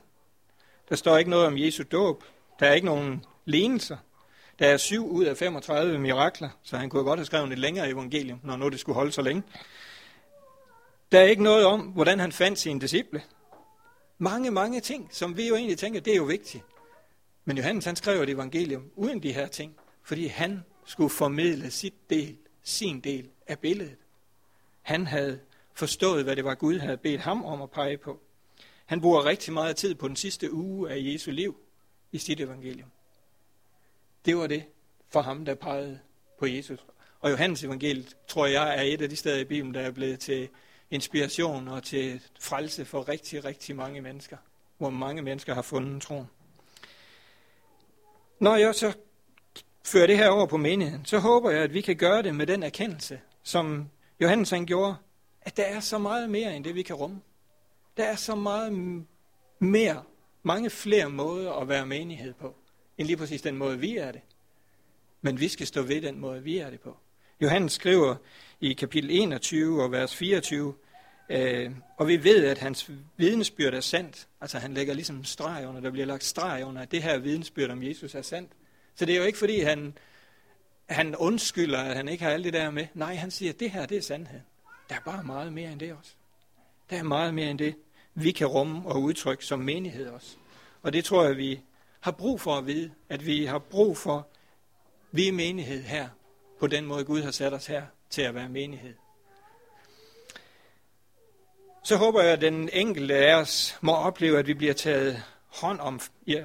Der 0.88 0.96
står 0.96 1.18
ikke 1.18 1.30
noget 1.30 1.46
om 1.46 1.58
Jesu 1.58 1.82
dåb. 1.92 2.24
Der 2.60 2.66
er 2.66 2.72
ikke 2.72 2.86
nogen 2.86 3.24
lenelser. 3.44 3.96
Der 4.58 4.66
er 4.66 4.76
syv 4.76 5.10
ud 5.10 5.24
af 5.24 5.36
35 5.36 5.98
mirakler, 5.98 6.48
så 6.62 6.76
han 6.76 6.90
kunne 6.90 7.04
godt 7.04 7.18
have 7.18 7.26
skrevet 7.26 7.52
et 7.52 7.58
længere 7.58 7.88
evangelium, 7.88 8.40
når 8.42 8.56
nu 8.56 8.68
det 8.68 8.80
skulle 8.80 8.94
holde 8.94 9.12
så 9.12 9.22
længe. 9.22 9.42
Der 11.12 11.20
er 11.20 11.24
ikke 11.24 11.42
noget 11.42 11.66
om, 11.66 11.80
hvordan 11.80 12.20
han 12.20 12.32
fandt 12.32 12.58
sine 12.58 12.80
disciple. 12.80 13.22
Mange, 14.18 14.50
mange 14.50 14.80
ting, 14.80 15.08
som 15.10 15.36
vi 15.36 15.48
jo 15.48 15.54
egentlig 15.54 15.78
tænker, 15.78 16.00
det 16.00 16.12
er 16.12 16.16
jo 16.16 16.24
vigtigt. 16.24 16.64
Men 17.44 17.56
Johannes 17.56 17.84
han 17.84 17.96
skrev 17.96 18.22
et 18.22 18.30
evangelium 18.30 18.90
uden 18.96 19.22
de 19.22 19.32
her 19.32 19.46
ting 19.46 19.76
fordi 20.08 20.26
han 20.26 20.64
skulle 20.88 21.10
formidle 21.10 21.70
sit 21.70 22.10
del, 22.10 22.36
sin 22.62 23.00
del 23.00 23.28
af 23.46 23.58
billedet. 23.58 23.96
Han 24.82 25.06
havde 25.06 25.40
forstået, 25.72 26.24
hvad 26.24 26.36
det 26.36 26.44
var, 26.44 26.54
Gud 26.54 26.78
havde 26.78 26.96
bedt 26.96 27.20
ham 27.20 27.44
om 27.44 27.62
at 27.62 27.70
pege 27.70 27.96
på. 27.96 28.20
Han 28.86 29.00
bruger 29.00 29.24
rigtig 29.24 29.52
meget 29.52 29.76
tid 29.76 29.94
på 29.94 30.08
den 30.08 30.16
sidste 30.16 30.52
uge 30.52 30.90
af 30.90 30.96
Jesu 31.00 31.30
liv 31.30 31.56
i 32.12 32.18
sit 32.18 32.40
evangelium. 32.40 32.90
Det 34.24 34.36
var 34.36 34.46
det 34.46 34.64
for 35.08 35.22
ham, 35.22 35.44
der 35.44 35.54
pegede 35.54 36.00
på 36.38 36.46
Jesus. 36.46 36.78
Og 37.20 37.30
Johannes 37.30 37.64
evangeliet, 37.64 38.16
tror 38.28 38.46
jeg, 38.46 38.78
er 38.78 38.82
et 38.82 39.02
af 39.02 39.08
de 39.08 39.16
steder 39.16 39.38
i 39.38 39.44
Bibelen, 39.44 39.74
der 39.74 39.80
er 39.80 39.90
blevet 39.90 40.20
til 40.20 40.48
inspiration 40.90 41.68
og 41.68 41.82
til 41.82 42.22
frelse 42.40 42.84
for 42.84 43.08
rigtig, 43.08 43.44
rigtig 43.44 43.76
mange 43.76 44.00
mennesker. 44.00 44.36
Hvor 44.78 44.90
mange 44.90 45.22
mennesker 45.22 45.54
har 45.54 45.62
fundet 45.62 46.02
troen. 46.02 46.26
Når 48.38 48.56
jeg 48.56 48.74
så 48.74 48.92
fører 49.88 50.06
det 50.06 50.16
her 50.16 50.28
over 50.28 50.46
på 50.46 50.56
menigheden, 50.56 51.04
så 51.04 51.18
håber 51.18 51.50
jeg, 51.50 51.62
at 51.62 51.74
vi 51.74 51.80
kan 51.80 51.96
gøre 51.96 52.22
det 52.22 52.34
med 52.34 52.46
den 52.46 52.62
erkendelse, 52.62 53.20
som 53.42 53.88
Johannes 54.20 54.50
han 54.50 54.66
gjorde, 54.66 54.96
at 55.42 55.56
der 55.56 55.62
er 55.62 55.80
så 55.80 55.98
meget 55.98 56.30
mere 56.30 56.56
end 56.56 56.64
det, 56.64 56.74
vi 56.74 56.82
kan 56.82 56.96
rumme. 56.96 57.20
Der 57.96 58.04
er 58.04 58.16
så 58.16 58.34
meget 58.34 58.72
mere, 59.58 60.02
mange 60.42 60.70
flere 60.70 61.10
måder 61.10 61.52
at 61.52 61.68
være 61.68 61.86
menighed 61.86 62.34
på, 62.34 62.54
end 62.98 63.06
lige 63.06 63.16
præcis 63.16 63.42
den 63.42 63.56
måde, 63.56 63.78
vi 63.78 63.96
er 63.96 64.12
det. 64.12 64.20
Men 65.22 65.40
vi 65.40 65.48
skal 65.48 65.66
stå 65.66 65.82
ved 65.82 66.02
den 66.02 66.18
måde, 66.18 66.42
vi 66.42 66.58
er 66.58 66.70
det 66.70 66.80
på. 66.80 66.96
Johannes 67.42 67.72
skriver 67.72 68.16
i 68.60 68.72
kapitel 68.72 69.10
21 69.10 69.82
og 69.82 69.92
vers 69.92 70.16
24, 70.16 70.74
øh, 71.30 71.70
og 71.96 72.08
vi 72.08 72.24
ved, 72.24 72.44
at 72.44 72.58
hans 72.58 72.90
vidnesbyrd 73.16 73.74
er 73.74 73.80
sandt. 73.80 74.28
Altså 74.40 74.58
han 74.58 74.74
lægger 74.74 74.94
ligesom 74.94 75.24
streg 75.24 75.68
under, 75.68 75.80
der 75.80 75.90
bliver 75.90 76.06
lagt 76.06 76.24
streg 76.24 76.64
under, 76.66 76.82
at 76.82 76.90
det 76.90 77.02
her 77.02 77.18
vidnesbyrd 77.18 77.70
om 77.70 77.82
Jesus 77.82 78.14
er 78.14 78.22
sandt. 78.22 78.52
Så 78.98 79.04
det 79.04 79.14
er 79.14 79.18
jo 79.18 79.24
ikke 79.24 79.38
fordi, 79.38 79.60
han, 79.60 79.98
han 80.86 81.16
undskylder, 81.16 81.78
at 81.78 81.96
han 81.96 82.08
ikke 82.08 82.24
har 82.24 82.30
alt 82.30 82.44
det 82.44 82.52
der 82.52 82.70
med. 82.70 82.86
Nej, 82.94 83.14
han 83.14 83.30
siger, 83.30 83.52
at 83.52 83.60
det 83.60 83.70
her, 83.70 83.86
det 83.86 83.96
er 83.96 84.02
sandhed. 84.02 84.40
Der 84.88 84.94
er 84.94 85.00
bare 85.00 85.24
meget 85.24 85.52
mere 85.52 85.72
end 85.72 85.80
det 85.80 85.92
også. 85.92 86.12
Der 86.90 86.96
er 86.96 87.02
meget 87.02 87.34
mere 87.34 87.50
end 87.50 87.58
det, 87.58 87.74
vi 88.14 88.32
kan 88.32 88.46
rumme 88.46 88.88
og 88.88 89.02
udtrykke 89.02 89.44
som 89.44 89.58
menighed 89.58 90.08
også. 90.08 90.36
Og 90.82 90.92
det 90.92 91.04
tror 91.04 91.24
jeg, 91.24 91.36
vi 91.36 91.60
har 92.00 92.10
brug 92.10 92.40
for 92.40 92.56
at 92.56 92.66
vide, 92.66 92.90
at 93.08 93.26
vi 93.26 93.44
har 93.44 93.58
brug 93.58 93.96
for, 93.96 94.28
vi 95.12 95.28
er 95.28 95.32
menighed 95.32 95.82
her, 95.82 96.08
på 96.60 96.66
den 96.66 96.86
måde 96.86 97.04
Gud 97.04 97.22
har 97.22 97.30
sat 97.30 97.52
os 97.52 97.66
her 97.66 97.82
til 98.10 98.22
at 98.22 98.34
være 98.34 98.48
menighed. 98.48 98.94
Så 101.84 101.96
håber 101.96 102.22
jeg, 102.22 102.32
at 102.32 102.40
den 102.40 102.68
enkelte 102.72 103.14
af 103.14 103.34
os 103.34 103.78
må 103.80 103.92
opleve, 103.92 104.38
at 104.38 104.46
vi 104.46 104.54
bliver 104.54 104.74
taget 104.74 105.22
hånd 105.46 105.80
om, 105.80 106.00
ja, 106.26 106.44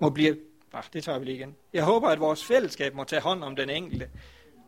må 0.00 0.10
blive, 0.10 0.36
ah, 0.78 0.84
det 0.92 1.04
tager 1.04 1.18
vi 1.18 1.24
lige 1.24 1.36
igen. 1.36 1.56
Jeg 1.72 1.84
håber, 1.84 2.08
at 2.08 2.20
vores 2.20 2.44
fællesskab 2.44 2.94
må 2.94 3.04
tage 3.04 3.22
hånd 3.22 3.44
om 3.44 3.56
den 3.56 3.70
enkelte, 3.70 4.10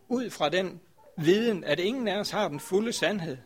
ud 0.09 0.31
fra 0.31 0.49
den 0.49 0.81
viden, 1.17 1.65
at 1.65 1.81
ingen 1.81 2.09
af 2.09 2.17
os 2.17 2.31
har 2.31 2.49
den 2.49 2.61
fulde 2.61 2.93
sandhed, 2.93 3.37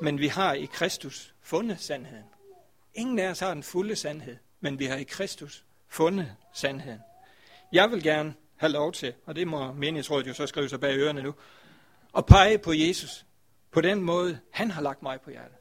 men 0.00 0.18
vi 0.18 0.28
har 0.28 0.52
i 0.52 0.64
Kristus 0.64 1.34
fundet 1.42 1.80
sandheden. 1.80 2.24
Ingen 2.94 3.18
af 3.18 3.28
os 3.28 3.40
har 3.40 3.54
den 3.54 3.62
fulde 3.62 3.96
sandhed, 3.96 4.36
men 4.60 4.78
vi 4.78 4.84
har 4.84 4.96
i 4.96 5.02
Kristus 5.02 5.64
fundet 5.88 6.36
sandheden. 6.54 7.00
Jeg 7.72 7.90
vil 7.90 8.02
gerne 8.02 8.34
have 8.56 8.72
lov 8.72 8.92
til, 8.92 9.14
og 9.26 9.36
det 9.36 9.48
må 9.48 9.72
menighedsrådet 9.72 10.26
jo 10.26 10.34
så 10.34 10.46
skrive 10.46 10.68
sig 10.68 10.80
bag 10.80 10.96
ørerne 10.96 11.22
nu, 11.22 11.34
at 12.16 12.26
pege 12.26 12.58
på 12.58 12.72
Jesus 12.72 13.26
på 13.70 13.80
den 13.80 14.02
måde, 14.02 14.38
han 14.50 14.70
har 14.70 14.82
lagt 14.82 15.02
mig 15.02 15.20
på 15.20 15.30
hjertet. 15.30 15.56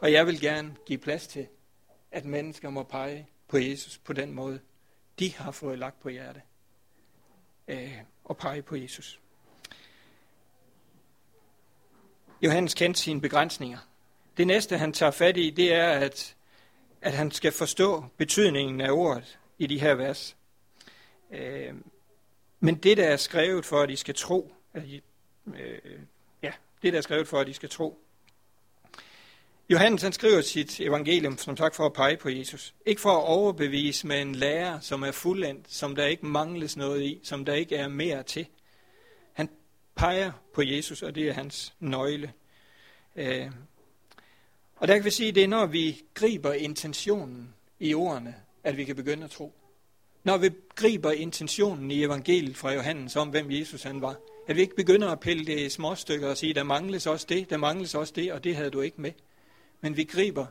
Og 0.00 0.12
jeg 0.12 0.26
vil 0.26 0.40
gerne 0.40 0.76
give 0.86 0.98
plads 0.98 1.26
til, 1.26 1.46
at 2.10 2.24
mennesker 2.24 2.70
må 2.70 2.82
pege 2.82 3.28
på 3.48 3.58
Jesus 3.58 3.98
på 3.98 4.12
den 4.12 4.32
måde, 4.32 4.60
de 5.18 5.34
har 5.34 5.50
fået 5.50 5.78
lagt 5.78 6.00
på 6.00 6.08
hjertet. 6.08 6.42
Øh, 7.68 7.98
og 8.24 8.36
pege 8.36 8.62
på 8.62 8.76
Jesus. 8.76 9.20
Johannes 12.42 12.74
kendte 12.74 13.00
sine 13.00 13.20
begrænsninger. 13.20 13.78
Det 14.36 14.46
næste, 14.46 14.78
han 14.78 14.92
tager 14.92 15.12
fat 15.12 15.36
i, 15.36 15.50
det 15.50 15.74
er, 15.74 15.88
at, 15.88 16.36
at 17.00 17.12
han 17.12 17.30
skal 17.30 17.52
forstå 17.52 18.04
betydningen 18.16 18.80
af 18.80 18.90
ordet 18.90 19.38
i 19.58 19.66
de 19.66 19.80
her 19.80 19.94
vers. 19.94 20.36
Øh, 21.30 21.74
men 22.60 22.74
det, 22.74 22.96
der 22.96 23.04
er 23.04 23.16
skrevet 23.16 23.64
for, 23.64 23.80
at 23.80 23.90
I 23.90 23.96
skal 23.96 24.14
tro, 24.14 24.54
at 24.74 24.84
I, 24.84 25.02
øh, 25.46 26.00
ja, 26.42 26.52
det, 26.82 26.92
der 26.92 26.98
er 26.98 27.02
skrevet 27.02 27.28
for, 27.28 27.40
at 27.40 27.48
I 27.48 27.52
skal 27.52 27.68
tro. 27.68 28.05
Johannes 29.70 30.02
han 30.02 30.12
skriver 30.12 30.40
sit 30.40 30.80
evangelium, 30.80 31.38
som 31.38 31.56
tak 31.56 31.74
for 31.74 31.86
at 31.86 31.92
pege 31.92 32.16
på 32.16 32.28
Jesus. 32.28 32.74
Ikke 32.86 33.00
for 33.00 33.10
at 33.10 33.24
overbevise 33.24 34.06
med 34.06 34.22
en 34.22 34.34
lærer, 34.34 34.80
som 34.80 35.02
er 35.02 35.12
fuldendt, 35.12 35.72
som 35.72 35.96
der 35.96 36.06
ikke 36.06 36.26
mangles 36.26 36.76
noget 36.76 37.02
i, 37.02 37.20
som 37.22 37.44
der 37.44 37.54
ikke 37.54 37.76
er 37.76 37.88
mere 37.88 38.22
til. 38.22 38.46
Han 39.32 39.48
peger 39.94 40.32
på 40.54 40.62
Jesus, 40.62 41.02
og 41.02 41.14
det 41.14 41.28
er 41.28 41.32
hans 41.32 41.74
nøgle. 41.80 42.32
Øh, 43.16 43.50
og 44.76 44.88
der 44.88 44.94
kan 44.94 45.04
vi 45.04 45.10
sige, 45.10 45.28
at 45.28 45.34
det 45.34 45.44
er, 45.44 45.48
når 45.48 45.66
vi 45.66 46.02
griber 46.14 46.52
intentionen 46.52 47.54
i 47.80 47.94
ordene, 47.94 48.34
at 48.64 48.76
vi 48.76 48.84
kan 48.84 48.96
begynde 48.96 49.24
at 49.24 49.30
tro. 49.30 49.54
Når 50.24 50.36
vi 50.36 50.50
griber 50.74 51.10
intentionen 51.10 51.90
i 51.90 52.04
evangeliet 52.04 52.56
fra 52.56 52.72
Johannes 52.72 53.16
om, 53.16 53.28
hvem 53.28 53.50
Jesus 53.50 53.82
han 53.82 54.00
var. 54.00 54.16
At 54.48 54.56
vi 54.56 54.60
ikke 54.60 54.76
begynder 54.76 55.08
at 55.08 55.20
pille 55.20 55.46
det 55.46 55.60
i 55.60 55.68
små 55.68 55.94
stykker 55.94 56.28
og 56.28 56.36
sige, 56.36 56.54
der 56.54 56.62
mangles 56.62 57.06
også 57.06 57.26
det, 57.28 57.50
der 57.50 57.56
mangles 57.56 57.94
også 57.94 58.12
det, 58.16 58.32
og 58.32 58.44
det 58.44 58.56
havde 58.56 58.70
du 58.70 58.80
ikke 58.80 59.00
med. 59.00 59.12
Men 59.80 59.96
vi 59.96 60.04
griber 60.04 60.46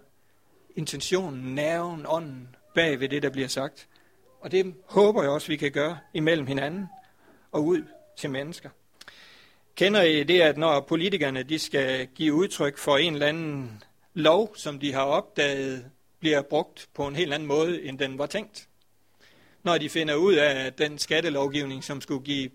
intentionen, 0.75 1.55
nerven, 1.55 2.05
ånden 2.07 2.55
bag 2.75 2.99
ved 2.99 3.09
det, 3.09 3.23
der 3.23 3.29
bliver 3.29 3.47
sagt. 3.47 3.87
Og 4.39 4.51
det 4.51 4.73
håber 4.85 5.21
jeg 5.21 5.31
også, 5.31 5.47
vi 5.47 5.55
kan 5.55 5.71
gøre 5.71 5.97
imellem 6.13 6.47
hinanden 6.47 6.85
og 7.51 7.65
ud 7.65 7.83
til 8.17 8.29
mennesker. 8.29 8.69
Kender 9.75 10.01
I 10.01 10.23
det, 10.23 10.41
at 10.41 10.57
når 10.57 10.79
politikerne 10.79 11.43
de 11.43 11.59
skal 11.59 12.07
give 12.07 12.33
udtryk 12.33 12.77
for 12.77 12.97
en 12.97 13.13
eller 13.13 13.27
anden 13.27 13.83
lov, 14.13 14.55
som 14.55 14.79
de 14.79 14.93
har 14.93 15.03
opdaget, 15.03 15.85
bliver 16.19 16.41
brugt 16.41 16.89
på 16.93 17.07
en 17.07 17.15
helt 17.15 17.33
anden 17.33 17.47
måde, 17.47 17.83
end 17.83 17.99
den 17.99 18.17
var 18.17 18.25
tænkt? 18.25 18.67
Når 19.63 19.77
de 19.77 19.89
finder 19.89 20.15
ud 20.15 20.33
af, 20.33 20.65
at 20.65 20.77
den 20.77 20.97
skattelovgivning, 20.97 21.83
som 21.83 22.01
skulle 22.01 22.23
give 22.23 22.49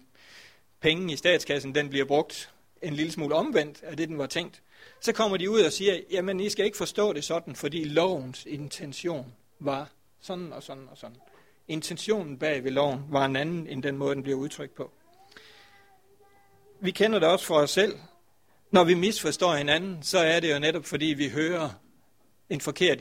penge 0.81 1.13
i 1.13 1.17
statskassen, 1.17 1.75
den 1.75 1.89
bliver 1.89 2.05
brugt 2.05 2.51
en 2.83 2.95
lille 2.95 3.13
smule 3.13 3.35
omvendt 3.35 3.83
af 3.83 3.97
det, 3.97 4.09
den 4.09 4.19
var 4.19 4.27
tænkt, 4.27 4.63
så 5.01 5.13
kommer 5.13 5.37
de 5.37 5.51
ud 5.51 5.61
og 5.61 5.73
siger, 5.73 6.01
jamen 6.11 6.41
I 6.41 6.49
skal 6.49 6.65
ikke 6.65 6.77
forstå 6.77 7.13
det 7.13 7.25
sådan, 7.25 7.57
fordi 7.57 7.85
lovens 7.85 8.47
intention 8.47 9.35
var 9.59 9.91
sådan 10.21 10.53
og 10.53 10.63
sådan 10.63 10.89
og 10.91 10.99
sådan. 10.99 11.17
Intentionen 11.69 12.39
bag 12.39 12.65
ved 12.65 12.71
loven 12.71 13.05
var 13.09 13.25
en 13.25 13.37
anden, 13.37 13.67
end 13.67 13.83
den 13.83 13.97
måde, 13.97 14.15
den 14.15 14.23
bliver 14.23 14.39
udtrykt 14.39 14.75
på. 14.75 14.91
Vi 16.81 16.91
kender 16.91 17.19
det 17.19 17.29
også 17.29 17.47
for 17.47 17.55
os 17.55 17.71
selv. 17.71 17.99
Når 18.71 18.85
vi 18.85 18.95
misforstår 18.95 19.55
hinanden, 19.55 20.03
så 20.03 20.19
er 20.19 20.41
det 20.41 20.55
jo 20.55 20.59
netop, 20.59 20.85
fordi 20.85 21.07
vi 21.07 21.29
hører 21.29 21.71
en 22.51 22.61
forkert 22.61 23.01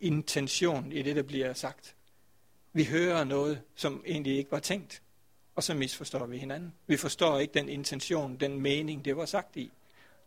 intention 0.00 0.92
i 0.92 1.02
det, 1.02 1.16
der 1.16 1.22
bliver 1.22 1.52
sagt. 1.52 1.94
Vi 2.72 2.84
hører 2.84 3.24
noget, 3.24 3.60
som 3.74 4.02
egentlig 4.06 4.36
ikke 4.38 4.52
var 4.52 4.58
tænkt, 4.58 5.02
og 5.54 5.62
så 5.62 5.74
misforstår 5.74 6.26
vi 6.26 6.38
hinanden. 6.38 6.74
Vi 6.86 6.96
forstår 6.96 7.38
ikke 7.38 7.54
den 7.54 7.68
intention, 7.68 8.36
den 8.36 8.60
mening, 8.60 9.04
det 9.04 9.16
var 9.16 9.24
sagt 9.24 9.56
i 9.56 9.72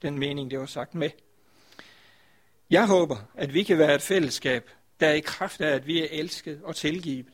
den 0.02 0.20
mening, 0.20 0.52
det 0.52 0.60
var 0.60 0.66
sagt 0.66 0.96
med. 0.96 1.10
Jeg 2.70 2.88
håber, 2.88 3.18
at 3.36 3.54
vi 3.54 3.64
kan 3.64 3.78
være 3.78 3.96
et 3.96 4.02
fællesskab, 4.02 4.70
der 5.00 5.12
i 5.12 5.20
kraft 5.20 5.62
af, 5.62 5.70
at 5.76 5.88
vi 5.88 6.02
er 6.02 6.08
elsket 6.12 6.62
og 6.64 6.76
tilgivet, 6.76 7.26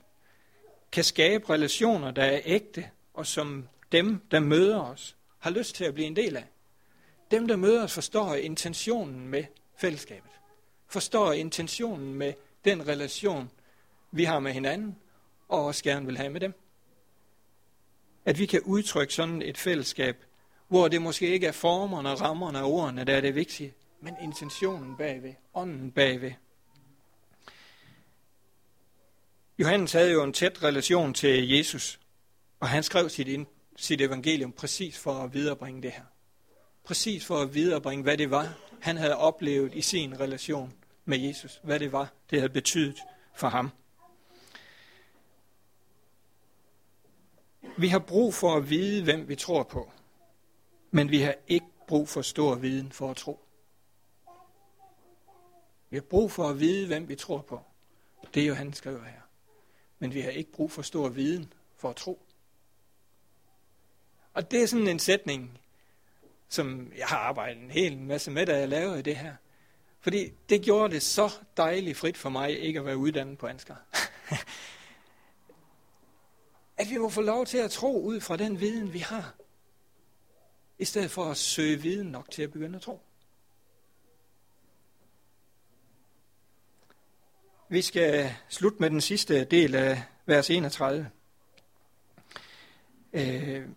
kan 0.91 1.03
skabe 1.03 1.49
relationer, 1.49 2.11
der 2.11 2.23
er 2.23 2.41
ægte, 2.45 2.89
og 3.13 3.27
som 3.27 3.67
dem, 3.91 4.21
der 4.31 4.39
møder 4.39 4.79
os, 4.79 5.15
har 5.39 5.49
lyst 5.49 5.75
til 5.75 5.83
at 5.83 5.93
blive 5.93 6.07
en 6.07 6.15
del 6.15 6.37
af. 6.37 6.45
Dem, 7.31 7.47
der 7.47 7.55
møder 7.55 7.83
os, 7.83 7.93
forstår 7.93 8.35
intentionen 8.35 9.27
med 9.27 9.43
fællesskabet. 9.77 10.31
Forstår 10.87 11.33
intentionen 11.33 12.13
med 12.13 12.33
den 12.65 12.87
relation, 12.87 13.51
vi 14.11 14.23
har 14.23 14.39
med 14.39 14.51
hinanden, 14.51 14.95
og 15.47 15.65
også 15.65 15.83
gerne 15.83 16.05
vil 16.05 16.17
have 16.17 16.29
med 16.29 16.41
dem. 16.41 16.53
At 18.25 18.39
vi 18.39 18.45
kan 18.45 18.61
udtrykke 18.61 19.13
sådan 19.13 19.41
et 19.41 19.57
fællesskab, 19.57 20.23
hvor 20.67 20.87
det 20.87 21.01
måske 21.01 21.27
ikke 21.27 21.47
er 21.47 21.51
formerne, 21.51 22.09
rammerne 22.09 22.59
og 22.59 22.71
ordene, 22.71 23.03
der 23.03 23.15
er 23.15 23.21
det 23.21 23.35
vigtige, 23.35 23.73
men 24.01 24.15
intentionen 24.21 24.97
bagved, 24.97 25.33
ånden 25.53 25.91
bagved. 25.91 26.31
Johannes 29.59 29.93
havde 29.93 30.11
jo 30.11 30.23
en 30.23 30.33
tæt 30.33 30.63
relation 30.63 31.13
til 31.13 31.49
Jesus, 31.49 31.99
og 32.59 32.69
han 32.69 32.83
skrev 32.83 33.09
sit, 33.09 33.47
sit 33.75 34.01
evangelium 34.01 34.51
præcis 34.51 34.97
for 34.97 35.13
at 35.13 35.33
viderebringe 35.33 35.81
det 35.81 35.91
her. 35.91 36.03
Præcis 36.83 37.25
for 37.25 37.41
at 37.41 37.53
viderebringe, 37.53 38.03
hvad 38.03 38.17
det 38.17 38.31
var, 38.31 38.53
han 38.81 38.97
havde 38.97 39.17
oplevet 39.17 39.75
i 39.75 39.81
sin 39.81 40.19
relation 40.19 40.73
med 41.05 41.17
Jesus. 41.17 41.59
Hvad 41.63 41.79
det 41.79 41.91
var, 41.91 42.13
det 42.29 42.39
havde 42.39 42.53
betydet 42.53 42.99
for 43.35 43.47
ham. 43.47 43.69
Vi 47.77 47.87
har 47.87 47.99
brug 47.99 48.33
for 48.33 48.55
at 48.55 48.69
vide, 48.69 49.03
hvem 49.03 49.27
vi 49.27 49.35
tror 49.35 49.63
på. 49.63 49.91
Men 50.95 51.11
vi 51.11 51.21
har 51.21 51.35
ikke 51.47 51.65
brug 51.87 52.09
for 52.09 52.21
stor 52.21 52.55
viden 52.55 52.91
for 52.91 53.11
at 53.11 53.17
tro. 53.17 53.39
Vi 55.89 55.97
har 55.97 56.01
brug 56.01 56.31
for 56.31 56.49
at 56.49 56.59
vide, 56.59 56.87
hvem 56.87 57.09
vi 57.09 57.15
tror 57.15 57.41
på. 57.41 57.61
Det 58.33 58.43
er 58.43 58.47
jo 58.47 58.53
han 58.53 58.73
skriver 58.73 59.03
her. 59.03 59.21
Men 59.99 60.13
vi 60.13 60.21
har 60.21 60.29
ikke 60.29 60.51
brug 60.51 60.71
for 60.71 60.81
stor 60.81 61.09
viden 61.09 61.53
for 61.77 61.89
at 61.89 61.95
tro. 61.95 62.21
Og 64.33 64.51
det 64.51 64.63
er 64.63 64.67
sådan 64.67 64.87
en 64.87 64.99
sætning, 64.99 65.59
som 66.49 66.91
jeg 66.97 67.07
har 67.07 67.17
arbejdet 67.17 67.63
en 67.63 67.71
hel 67.71 67.97
masse 67.97 68.31
med, 68.31 68.45
da 68.45 68.57
jeg 68.57 68.69
lavede 68.69 69.01
det 69.01 69.15
her. 69.15 69.35
Fordi 69.99 70.29
det 70.49 70.61
gjorde 70.61 70.93
det 70.93 71.01
så 71.01 71.29
dejligt 71.57 71.97
frit 71.97 72.17
for 72.17 72.29
mig 72.29 72.59
ikke 72.59 72.79
at 72.79 72.85
være 72.85 72.97
uddannet 72.97 73.37
på 73.37 73.47
Ansgar. 73.47 73.81
at 76.77 76.89
vi 76.89 76.97
må 76.97 77.09
få 77.09 77.21
lov 77.21 77.45
til 77.45 77.57
at 77.57 77.71
tro 77.71 78.01
ud 78.01 78.21
fra 78.21 78.37
den 78.37 78.59
viden, 78.59 78.93
vi 78.93 78.99
har 78.99 79.35
i 80.79 80.85
stedet 80.85 81.11
for 81.11 81.31
at 81.31 81.37
søge 81.37 81.81
viden 81.81 82.07
nok 82.07 82.31
til 82.31 82.41
at 82.41 82.51
begynde 82.51 82.75
at 82.75 82.81
tro. 82.81 83.01
Vi 87.69 87.81
skal 87.81 88.33
slutte 88.49 88.77
med 88.79 88.89
den 88.89 89.01
sidste 89.01 89.43
del 89.43 89.75
af 89.75 90.03
vers 90.25 90.49
31. 90.49 91.09
Øh, 93.13 93.67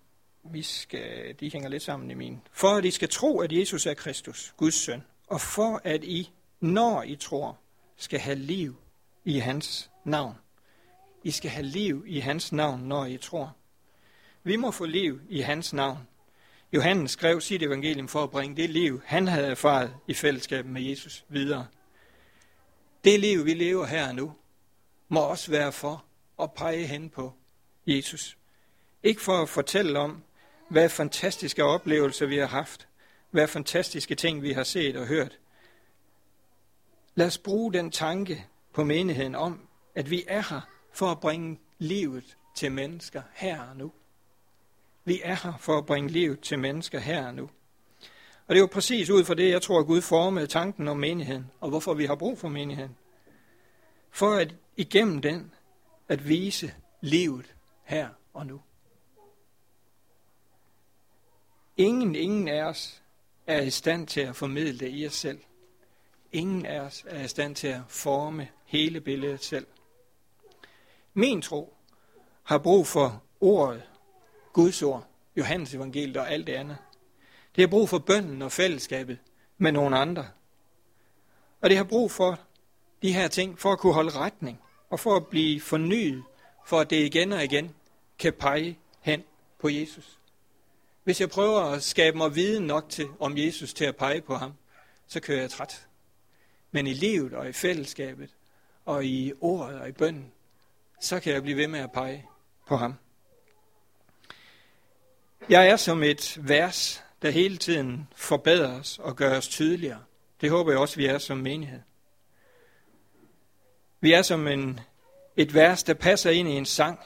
vi 0.42 0.62
skal, 0.62 1.34
de 1.40 1.50
hænger 1.52 1.68
lidt 1.68 1.82
sammen 1.82 2.10
i 2.10 2.14
min. 2.14 2.40
For 2.52 2.68
at 2.68 2.84
I 2.84 2.90
skal 2.90 3.08
tro, 3.08 3.40
at 3.40 3.52
Jesus 3.52 3.86
er 3.86 3.94
Kristus, 3.94 4.54
Guds 4.56 4.74
søn, 4.74 5.02
og 5.26 5.40
for 5.40 5.80
at 5.84 6.04
I, 6.04 6.30
når 6.60 7.02
I 7.02 7.16
tror, 7.16 7.58
skal 7.96 8.20
have 8.20 8.36
liv 8.36 8.76
i 9.24 9.38
hans 9.38 9.90
navn. 10.04 10.34
I 11.24 11.30
skal 11.30 11.50
have 11.50 11.66
liv 11.66 12.04
i 12.06 12.18
hans 12.20 12.52
navn, 12.52 12.80
når 12.80 13.06
I 13.06 13.16
tror. 13.16 13.56
Vi 14.42 14.56
må 14.56 14.70
få 14.70 14.84
liv 14.84 15.20
i 15.28 15.40
hans 15.40 15.72
navn. 15.72 15.98
Johannes 16.72 17.10
skrev 17.10 17.40
sit 17.40 17.62
evangelium 17.62 18.08
for 18.08 18.22
at 18.22 18.30
bringe 18.30 18.56
det 18.56 18.70
liv, 18.70 19.02
han 19.04 19.28
havde 19.28 19.46
erfaret 19.46 19.94
i 20.06 20.14
fællesskab 20.14 20.66
med 20.66 20.82
Jesus 20.82 21.24
videre. 21.28 21.66
Det 23.04 23.20
liv, 23.20 23.44
vi 23.44 23.54
lever 23.54 23.86
her 23.86 24.12
nu, 24.12 24.34
må 25.08 25.20
også 25.20 25.50
være 25.50 25.72
for 25.72 26.04
at 26.42 26.52
pege 26.52 26.86
hen 26.86 27.10
på 27.10 27.32
Jesus. 27.86 28.38
Ikke 29.02 29.20
for 29.20 29.42
at 29.42 29.48
fortælle 29.48 29.98
om, 29.98 30.22
hvad 30.68 30.88
fantastiske 30.88 31.64
oplevelser 31.64 32.26
vi 32.26 32.36
har 32.36 32.46
haft, 32.46 32.88
hvad 33.30 33.48
fantastiske 33.48 34.14
ting 34.14 34.42
vi 34.42 34.52
har 34.52 34.64
set 34.64 34.96
og 34.96 35.06
hørt. 35.06 35.38
Lad 37.14 37.26
os 37.26 37.38
bruge 37.38 37.72
den 37.72 37.90
tanke 37.90 38.46
på 38.72 38.84
menigheden 38.84 39.34
om, 39.34 39.68
at 39.94 40.10
vi 40.10 40.24
er 40.28 40.42
her 40.50 40.60
for 40.92 41.06
at 41.06 41.20
bringe 41.20 41.58
livet 41.78 42.36
til 42.56 42.72
mennesker 42.72 43.22
her 43.34 43.62
og 43.62 43.76
nu. 43.76 43.92
Vi 45.08 45.20
er 45.24 45.34
her 45.34 45.56
for 45.58 45.78
at 45.78 45.86
bringe 45.86 46.10
liv 46.10 46.36
til 46.36 46.58
mennesker 46.58 46.98
her 46.98 47.26
og 47.26 47.34
nu. 47.34 47.50
Og 48.46 48.54
det 48.54 48.56
er 48.56 48.60
jo 48.60 48.66
præcis 48.72 49.10
ud 49.10 49.24
fra 49.24 49.34
det, 49.34 49.50
jeg 49.50 49.62
tror, 49.62 49.80
at 49.80 49.86
Gud 49.86 50.00
formede 50.00 50.46
tanken 50.46 50.88
om 50.88 50.96
menigheden, 50.96 51.50
og 51.60 51.68
hvorfor 51.68 51.94
vi 51.94 52.06
har 52.06 52.14
brug 52.14 52.38
for 52.38 52.48
menigheden. 52.48 52.96
For 54.10 54.34
at 54.34 54.54
igennem 54.76 55.22
den, 55.22 55.54
at 56.08 56.28
vise 56.28 56.74
livet 57.00 57.54
her 57.84 58.08
og 58.34 58.46
nu. 58.46 58.60
Ingen, 61.76 62.14
ingen 62.14 62.48
af 62.48 62.62
os 62.62 63.02
er 63.46 63.62
i 63.62 63.70
stand 63.70 64.06
til 64.06 64.20
at 64.20 64.36
formidle 64.36 64.78
det 64.78 64.90
i 64.92 65.06
os 65.06 65.14
selv. 65.14 65.38
Ingen 66.32 66.66
af 66.66 66.80
os 66.80 67.04
er 67.08 67.24
i 67.24 67.28
stand 67.28 67.56
til 67.56 67.68
at 67.68 67.80
forme 67.88 68.48
hele 68.64 69.00
billedet 69.00 69.44
selv. 69.44 69.66
Min 71.14 71.42
tro 71.42 71.76
har 72.42 72.58
brug 72.58 72.86
for 72.86 73.22
ordet, 73.40 73.82
Guds 74.58 74.82
ord, 74.82 75.06
Johannes 75.36 75.74
evangeliet 75.74 76.16
og 76.16 76.30
alt 76.30 76.46
det 76.46 76.52
andet. 76.52 76.76
Det 77.56 77.62
har 77.62 77.68
brug 77.68 77.88
for 77.88 77.98
bønden 77.98 78.42
og 78.42 78.52
fællesskabet 78.52 79.18
med 79.58 79.72
nogle 79.72 79.98
andre. 79.98 80.28
Og 81.60 81.70
det 81.70 81.76
har 81.76 81.84
brug 81.84 82.10
for 82.10 82.40
de 83.02 83.12
her 83.12 83.28
ting 83.28 83.58
for 83.58 83.72
at 83.72 83.78
kunne 83.78 83.94
holde 83.94 84.10
retning 84.10 84.60
og 84.90 85.00
for 85.00 85.16
at 85.16 85.26
blive 85.26 85.60
fornyet, 85.60 86.22
for 86.66 86.80
at 86.80 86.90
det 86.90 86.96
igen 86.96 87.32
og 87.32 87.44
igen 87.44 87.74
kan 88.18 88.32
pege 88.32 88.78
hen 89.00 89.22
på 89.58 89.68
Jesus. 89.68 90.18
Hvis 91.04 91.20
jeg 91.20 91.30
prøver 91.30 91.60
at 91.60 91.82
skabe 91.82 92.16
mig 92.16 92.34
viden 92.34 92.66
nok 92.66 92.88
til, 92.88 93.08
om 93.20 93.38
Jesus 93.38 93.74
til 93.74 93.84
at 93.84 93.96
pege 93.96 94.20
på 94.20 94.34
ham, 94.34 94.52
så 95.06 95.20
kører 95.20 95.40
jeg 95.40 95.50
træt. 95.50 95.86
Men 96.70 96.86
i 96.86 96.92
livet 96.92 97.32
og 97.32 97.48
i 97.48 97.52
fællesskabet 97.52 98.30
og 98.84 99.04
i 99.04 99.32
ordet 99.40 99.80
og 99.80 99.88
i 99.88 99.92
bønden, 99.92 100.32
så 101.00 101.20
kan 101.20 101.32
jeg 101.32 101.42
blive 101.42 101.56
ved 101.56 101.68
med 101.68 101.80
at 101.80 101.92
pege 101.92 102.26
på 102.66 102.76
ham. 102.76 102.94
Jeg 105.48 105.68
er 105.68 105.76
som 105.76 106.02
et 106.02 106.38
vers, 106.40 107.04
der 107.22 107.30
hele 107.30 107.56
tiden 107.56 108.08
forbedres 108.16 108.98
og 108.98 109.16
gøres 109.16 109.48
tydeligere. 109.48 110.04
Det 110.40 110.50
håber 110.50 110.70
jeg 110.70 110.80
også, 110.80 110.96
vi 110.96 111.06
er 111.06 111.18
som 111.18 111.38
menighed. 111.38 111.80
Vi 114.00 114.12
er 114.12 114.22
som 114.22 114.48
en, 114.48 114.80
et 115.36 115.54
vers, 115.54 115.82
der 115.82 115.94
passer 115.94 116.30
ind 116.30 116.48
i 116.48 116.52
en 116.52 116.64
sang. 116.64 117.00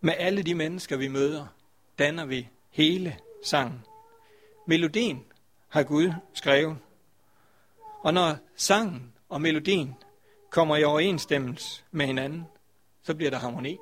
Med 0.00 0.14
alle 0.18 0.42
de 0.42 0.54
mennesker, 0.54 0.96
vi 0.96 1.08
møder, 1.08 1.46
danner 1.98 2.26
vi 2.26 2.48
hele 2.70 3.18
sangen. 3.44 3.84
Melodien 4.66 5.24
har 5.68 5.82
Gud 5.82 6.12
skrevet. 6.34 6.78
Og 8.02 8.14
når 8.14 8.36
sangen 8.56 9.12
og 9.28 9.40
melodien 9.40 9.94
kommer 10.50 10.76
i 10.76 10.84
overensstemmelse 10.84 11.82
med 11.90 12.06
hinanden, 12.06 12.44
så 13.02 13.14
bliver 13.14 13.30
der 13.30 13.38
harmoni. 13.38 13.78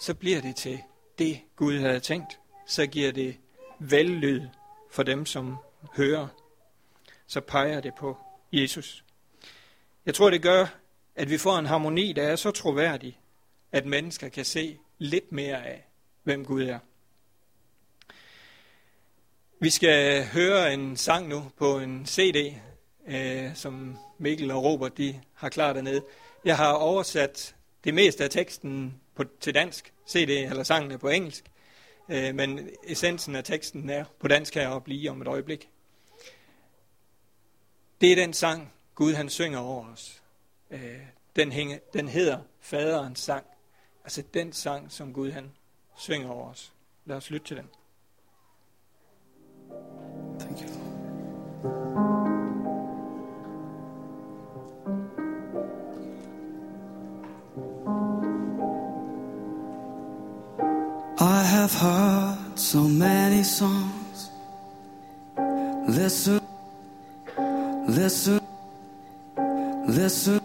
Så 0.00 0.14
bliver 0.14 0.40
det 0.40 0.56
til 0.56 0.80
det, 1.18 1.40
Gud 1.56 1.78
havde 1.78 2.00
tænkt. 2.00 2.39
Så 2.70 2.86
giver 2.86 3.12
det 3.12 3.36
vellyd 3.78 4.48
for 4.90 5.02
dem, 5.02 5.26
som 5.26 5.56
hører. 5.96 6.28
Så 7.26 7.40
peger 7.40 7.80
det 7.80 7.94
på 7.98 8.16
Jesus. 8.52 9.04
Jeg 10.06 10.14
tror, 10.14 10.30
det 10.30 10.42
gør, 10.42 10.66
at 11.14 11.30
vi 11.30 11.38
får 11.38 11.58
en 11.58 11.66
harmoni, 11.66 12.12
der 12.12 12.22
er 12.22 12.36
så 12.36 12.50
troværdig, 12.50 13.20
at 13.72 13.86
mennesker 13.86 14.28
kan 14.28 14.44
se 14.44 14.78
lidt 14.98 15.32
mere 15.32 15.66
af, 15.66 15.84
hvem 16.22 16.44
Gud 16.44 16.62
er. 16.62 16.78
Vi 19.60 19.70
skal 19.70 20.24
høre 20.24 20.74
en 20.74 20.96
sang 20.96 21.28
nu 21.28 21.50
på 21.56 21.78
en 21.78 22.06
CD, 22.06 22.54
øh, 23.08 23.54
som 23.54 23.98
Mikkel 24.18 24.50
og 24.50 24.64
Robert 24.64 24.98
de 24.98 25.20
har 25.34 25.48
klar 25.48 25.72
dernede. 25.72 26.02
Jeg 26.44 26.56
har 26.56 26.72
oversat 26.72 27.54
det 27.84 27.94
meste 27.94 28.24
af 28.24 28.30
teksten 28.30 29.00
på, 29.14 29.24
til 29.40 29.54
dansk, 29.54 29.92
CD 30.08 30.30
eller 30.30 30.62
sangen 30.62 30.90
er 30.90 30.96
på 30.96 31.08
engelsk, 31.08 31.44
øh, 32.10 32.34
men 32.34 32.70
essensen 32.84 33.36
af 33.36 33.44
teksten 33.44 33.90
er 33.90 34.04
på 34.18 34.28
dansk 34.28 34.52
kan 34.52 34.62
jeg 34.62 34.80
lige 34.86 35.10
om 35.10 35.22
et 35.22 35.28
øjeblik. 35.28 35.68
Det 38.00 38.12
er 38.12 38.16
den 38.16 38.32
sang, 38.32 38.72
Gud 38.94 39.14
han 39.14 39.28
synger 39.28 39.58
over 39.58 39.92
os. 39.92 40.22
Øh, 40.70 41.00
den, 41.36 41.52
hænger, 41.52 41.78
den 41.92 42.08
hedder 42.08 42.38
Faderens 42.60 43.20
sang. 43.20 43.44
Altså 44.04 44.22
den 44.34 44.52
sang, 44.52 44.92
som 44.92 45.12
Gud 45.12 45.30
han 45.30 45.52
synger 45.96 46.28
over 46.28 46.50
os. 46.50 46.72
Lad 47.04 47.16
os 47.16 47.30
lytte 47.30 47.46
til 47.46 47.56
den. 47.56 47.68
Thank 50.38 50.62
you. 50.62 50.90
I 57.86 57.99
have 61.60 61.74
heard 61.74 62.58
so 62.58 62.80
many 62.84 63.42
songs. 63.42 64.30
Listen, 65.86 66.40
listen, 67.86 68.40
listen. 69.86 70.39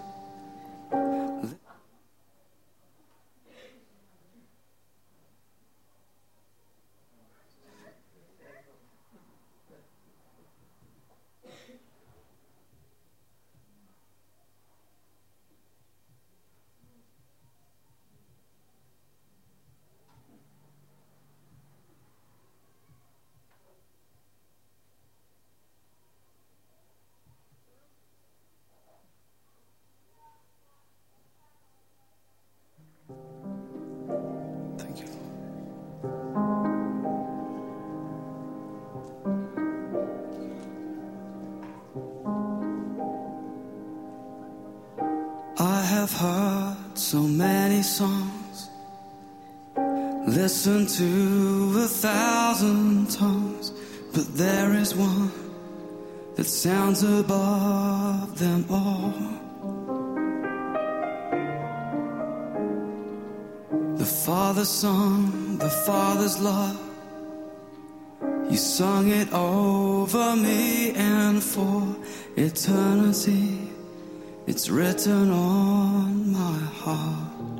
Listened 50.55 50.87
to 50.87 51.79
a 51.83 51.85
thousand 51.85 53.11
tongues, 53.11 53.73
but 54.13 54.25
there 54.37 54.71
is 54.71 54.95
one 54.95 55.29
that 56.37 56.45
sounds 56.45 57.03
above 57.03 58.39
them 58.39 58.65
all. 58.69 59.11
The 63.97 64.05
Father's 64.05 64.69
song, 64.69 65.57
the 65.57 65.69
Father's 65.69 66.39
love. 66.39 66.79
You 68.49 68.57
sung 68.57 69.09
it 69.09 69.33
over 69.33 70.37
me 70.37 70.91
and 70.91 71.43
for 71.43 71.83
eternity. 72.37 73.73
It's 74.47 74.69
written 74.69 75.31
on 75.31 76.31
my 76.31 76.59
heart. 76.81 77.54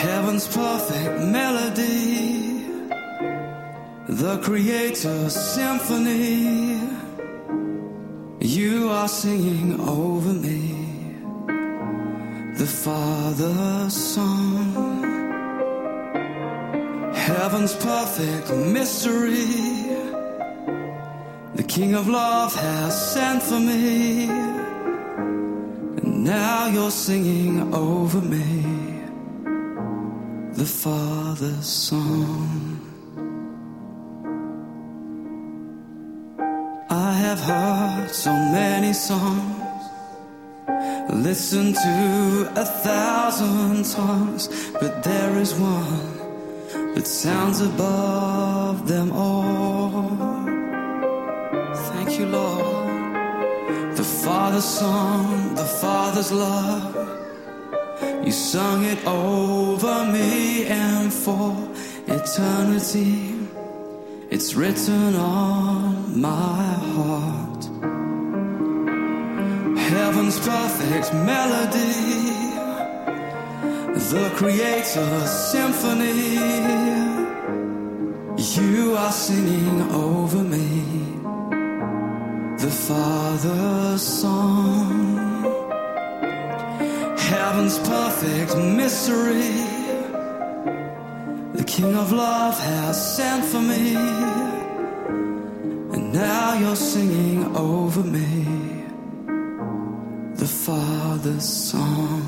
Heaven's 0.00 0.48
perfect 0.48 1.20
melody, 1.24 2.64
the 4.08 4.40
Creator's 4.42 5.34
symphony. 5.34 6.80
You 8.40 8.88
are 8.88 9.08
singing 9.08 9.78
over 9.78 10.32
me, 10.32 11.16
the 12.54 12.66
Father's 12.66 13.92
song. 13.92 15.02
Heaven's 17.14 17.74
perfect 17.74 18.50
mystery 18.54 19.80
the 21.56 21.62
King 21.64 21.94
of 21.94 22.08
Love 22.08 22.54
has 22.54 23.12
sent 23.12 23.42
for 23.42 23.60
me. 23.60 24.30
And 25.98 26.24
now 26.24 26.68
you're 26.68 26.90
singing 26.90 27.74
over 27.74 28.22
me 28.22 28.69
the 30.60 30.66
Father's 30.66 31.66
song. 31.66 32.78
I 36.90 37.12
have 37.12 37.40
heard 37.40 38.10
so 38.10 38.30
many 38.30 38.92
songs, 38.92 39.82
listened 41.08 41.76
to 41.76 42.52
a 42.56 42.66
thousand 42.66 43.86
tongues, 43.86 44.70
but 44.78 45.02
there 45.02 45.38
is 45.38 45.54
one 45.54 46.94
that 46.94 47.06
sounds 47.06 47.62
above 47.62 48.86
them 48.86 49.12
all. 49.12 50.44
Thank 51.88 52.18
you, 52.18 52.26
Lord. 52.26 53.96
The 53.96 54.04
Father's 54.04 54.68
song, 54.68 55.54
the 55.54 55.64
Father's 55.80 56.30
love. 56.30 57.19
You 58.24 58.32
sung 58.32 58.84
it 58.84 59.04
over 59.06 60.04
me 60.12 60.66
and 60.66 61.12
for 61.12 61.56
eternity. 62.06 63.34
It's 64.30 64.54
written 64.54 65.16
on 65.16 66.20
my 66.20 66.62
heart. 66.94 67.64
Heaven's 69.78 70.38
perfect 70.38 71.14
melody, 71.14 71.92
the 74.12 74.30
Creator's 74.36 75.30
symphony. 75.52 76.60
You 78.36 78.96
are 78.96 79.12
singing 79.12 79.80
over 79.92 80.42
me, 80.42 80.84
the 82.58 82.70
Father's 82.70 84.02
song. 84.02 85.29
Heaven's 87.60 87.88
perfect 87.90 88.56
mystery, 88.56 89.52
the 91.52 91.62
King 91.66 91.94
of 91.94 92.10
Love 92.10 92.58
has 92.58 93.16
sent 93.16 93.44
for 93.44 93.60
me, 93.60 93.96
and 95.94 96.10
now 96.10 96.54
you're 96.54 96.74
singing 96.74 97.54
over 97.54 98.02
me, 98.02 98.46
the 100.36 100.46
Father's 100.46 101.44
song. 101.44 102.22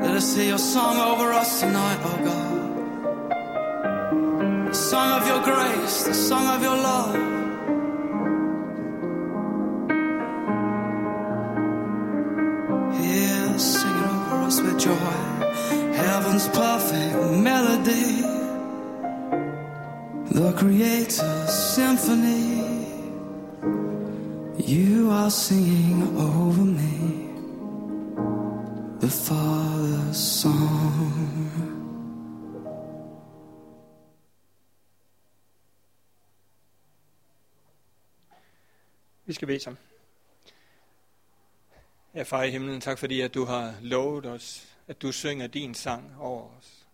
Let 0.00 0.12
us 0.16 0.34
hear 0.34 0.46
your 0.46 0.56
song 0.56 0.96
over 0.96 1.30
us 1.34 1.60
tonight, 1.60 2.00
oh 2.04 2.18
God. 2.24 2.56
The 4.68 4.74
song 4.74 5.20
of 5.20 5.26
your 5.28 5.42
grace, 5.42 6.04
the 6.04 6.14
song 6.14 6.46
of 6.56 6.62
your 6.62 6.74
love. 6.74 7.35
Heaven's 16.16 16.48
perfect 16.48 17.14
melody, 17.46 18.22
the 20.30 20.50
Creator's 20.56 21.52
symphony. 21.74 22.64
You 24.56 25.10
are 25.10 25.30
singing 25.30 26.16
over 26.16 26.64
me, 26.64 27.28
the 29.00 29.10
Father's 29.10 30.16
song. 30.16 31.50
Vi 39.26 39.32
skal 39.32 39.46
bede 39.46 39.60
sammen. 39.60 39.78
Ja, 42.14 42.22
far 42.22 42.42
i 42.42 42.50
himlen, 42.50 42.80
tak 42.80 42.98
fordi, 42.98 43.20
at 43.20 43.34
du 43.34 43.44
har 43.44 43.74
lovet 43.80 44.26
os, 44.26 44.75
at 44.88 45.02
du 45.02 45.12
synger 45.12 45.46
din 45.46 45.74
sang 45.74 46.14
over 46.18 46.56
os. 46.58 46.86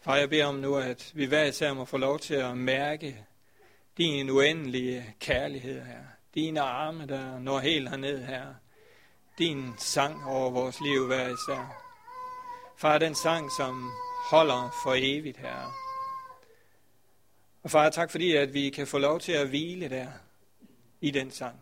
Far, 0.00 0.16
jeg 0.16 0.30
beder 0.30 0.46
om 0.46 0.54
nu, 0.54 0.76
at 0.76 1.12
vi 1.14 1.24
hver 1.24 1.44
især 1.44 1.72
må 1.72 1.84
få 1.84 1.96
lov 1.96 2.18
til 2.18 2.34
at 2.34 2.56
mærke 2.56 3.26
din 3.98 4.30
uendelige 4.30 5.14
kærlighed 5.20 5.82
her. 5.82 6.04
Dine 6.34 6.60
arme, 6.60 7.06
der 7.06 7.38
når 7.38 7.58
helt 7.58 7.90
herned 7.90 8.24
her. 8.24 8.54
Din 9.38 9.72
sang 9.78 10.24
over 10.26 10.50
vores 10.50 10.80
liv 10.80 11.06
hver 11.06 11.28
især. 11.28 11.84
Far, 12.76 12.98
den 12.98 13.14
sang, 13.14 13.50
som 13.58 13.90
holder 14.30 14.80
for 14.84 14.94
evigt 14.96 15.36
her. 15.36 15.74
Og 17.62 17.70
far, 17.70 17.90
tak 17.90 18.10
fordi, 18.10 18.36
at 18.36 18.54
vi 18.54 18.70
kan 18.70 18.86
få 18.86 18.98
lov 18.98 19.20
til 19.20 19.32
at 19.32 19.48
hvile 19.48 19.88
der 19.88 20.08
i 21.00 21.10
den 21.10 21.30
sang. 21.30 21.60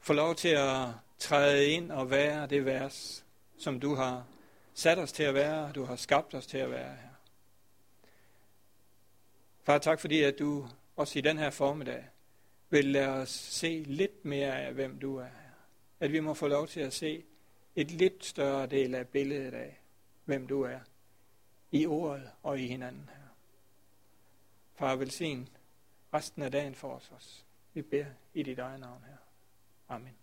Få 0.00 0.12
lov 0.12 0.34
til 0.34 0.48
at 0.48 0.88
træde 1.18 1.66
ind 1.66 1.92
og 1.92 2.10
være 2.10 2.46
det 2.46 2.64
vers, 2.64 3.21
som 3.62 3.80
du 3.80 3.94
har 3.94 4.26
sat 4.74 4.98
os 4.98 5.12
til 5.12 5.22
at 5.22 5.34
være, 5.34 5.72
du 5.72 5.84
har 5.84 5.96
skabt 5.96 6.34
os 6.34 6.46
til 6.46 6.58
at 6.58 6.70
være 6.70 6.96
her. 6.96 7.08
Far, 9.64 9.78
tak 9.78 10.00
fordi, 10.00 10.22
at 10.22 10.38
du 10.38 10.68
også 10.96 11.18
i 11.18 11.22
den 11.22 11.38
her 11.38 11.50
formiddag 11.50 12.04
vil 12.70 12.84
lade 12.84 13.08
os 13.08 13.30
se 13.30 13.84
lidt 13.86 14.24
mere 14.24 14.58
af, 14.58 14.72
hvem 14.72 14.98
du 14.98 15.16
er 15.16 15.24
her. 15.24 15.52
At 16.00 16.12
vi 16.12 16.20
må 16.20 16.34
få 16.34 16.48
lov 16.48 16.68
til 16.68 16.80
at 16.80 16.92
se 16.92 17.24
et 17.76 17.90
lidt 17.90 18.24
større 18.24 18.66
del 18.66 18.94
af 18.94 19.08
billedet 19.08 19.54
af, 19.54 19.80
hvem 20.24 20.46
du 20.46 20.62
er, 20.62 20.80
i 21.70 21.86
ordet 21.86 22.30
og 22.42 22.60
i 22.60 22.66
hinanden 22.66 23.10
her. 23.12 23.28
Far, 24.74 24.96
velsign 24.96 25.48
resten 26.14 26.42
af 26.42 26.50
dagen 26.50 26.74
for 26.74 26.94
os 26.94 27.10
også. 27.14 27.42
Vi 27.74 27.82
beder 27.82 28.06
i 28.34 28.42
dit 28.42 28.58
eget 28.58 28.80
navn 28.80 29.04
her. 29.06 29.16
Amen. 29.88 30.21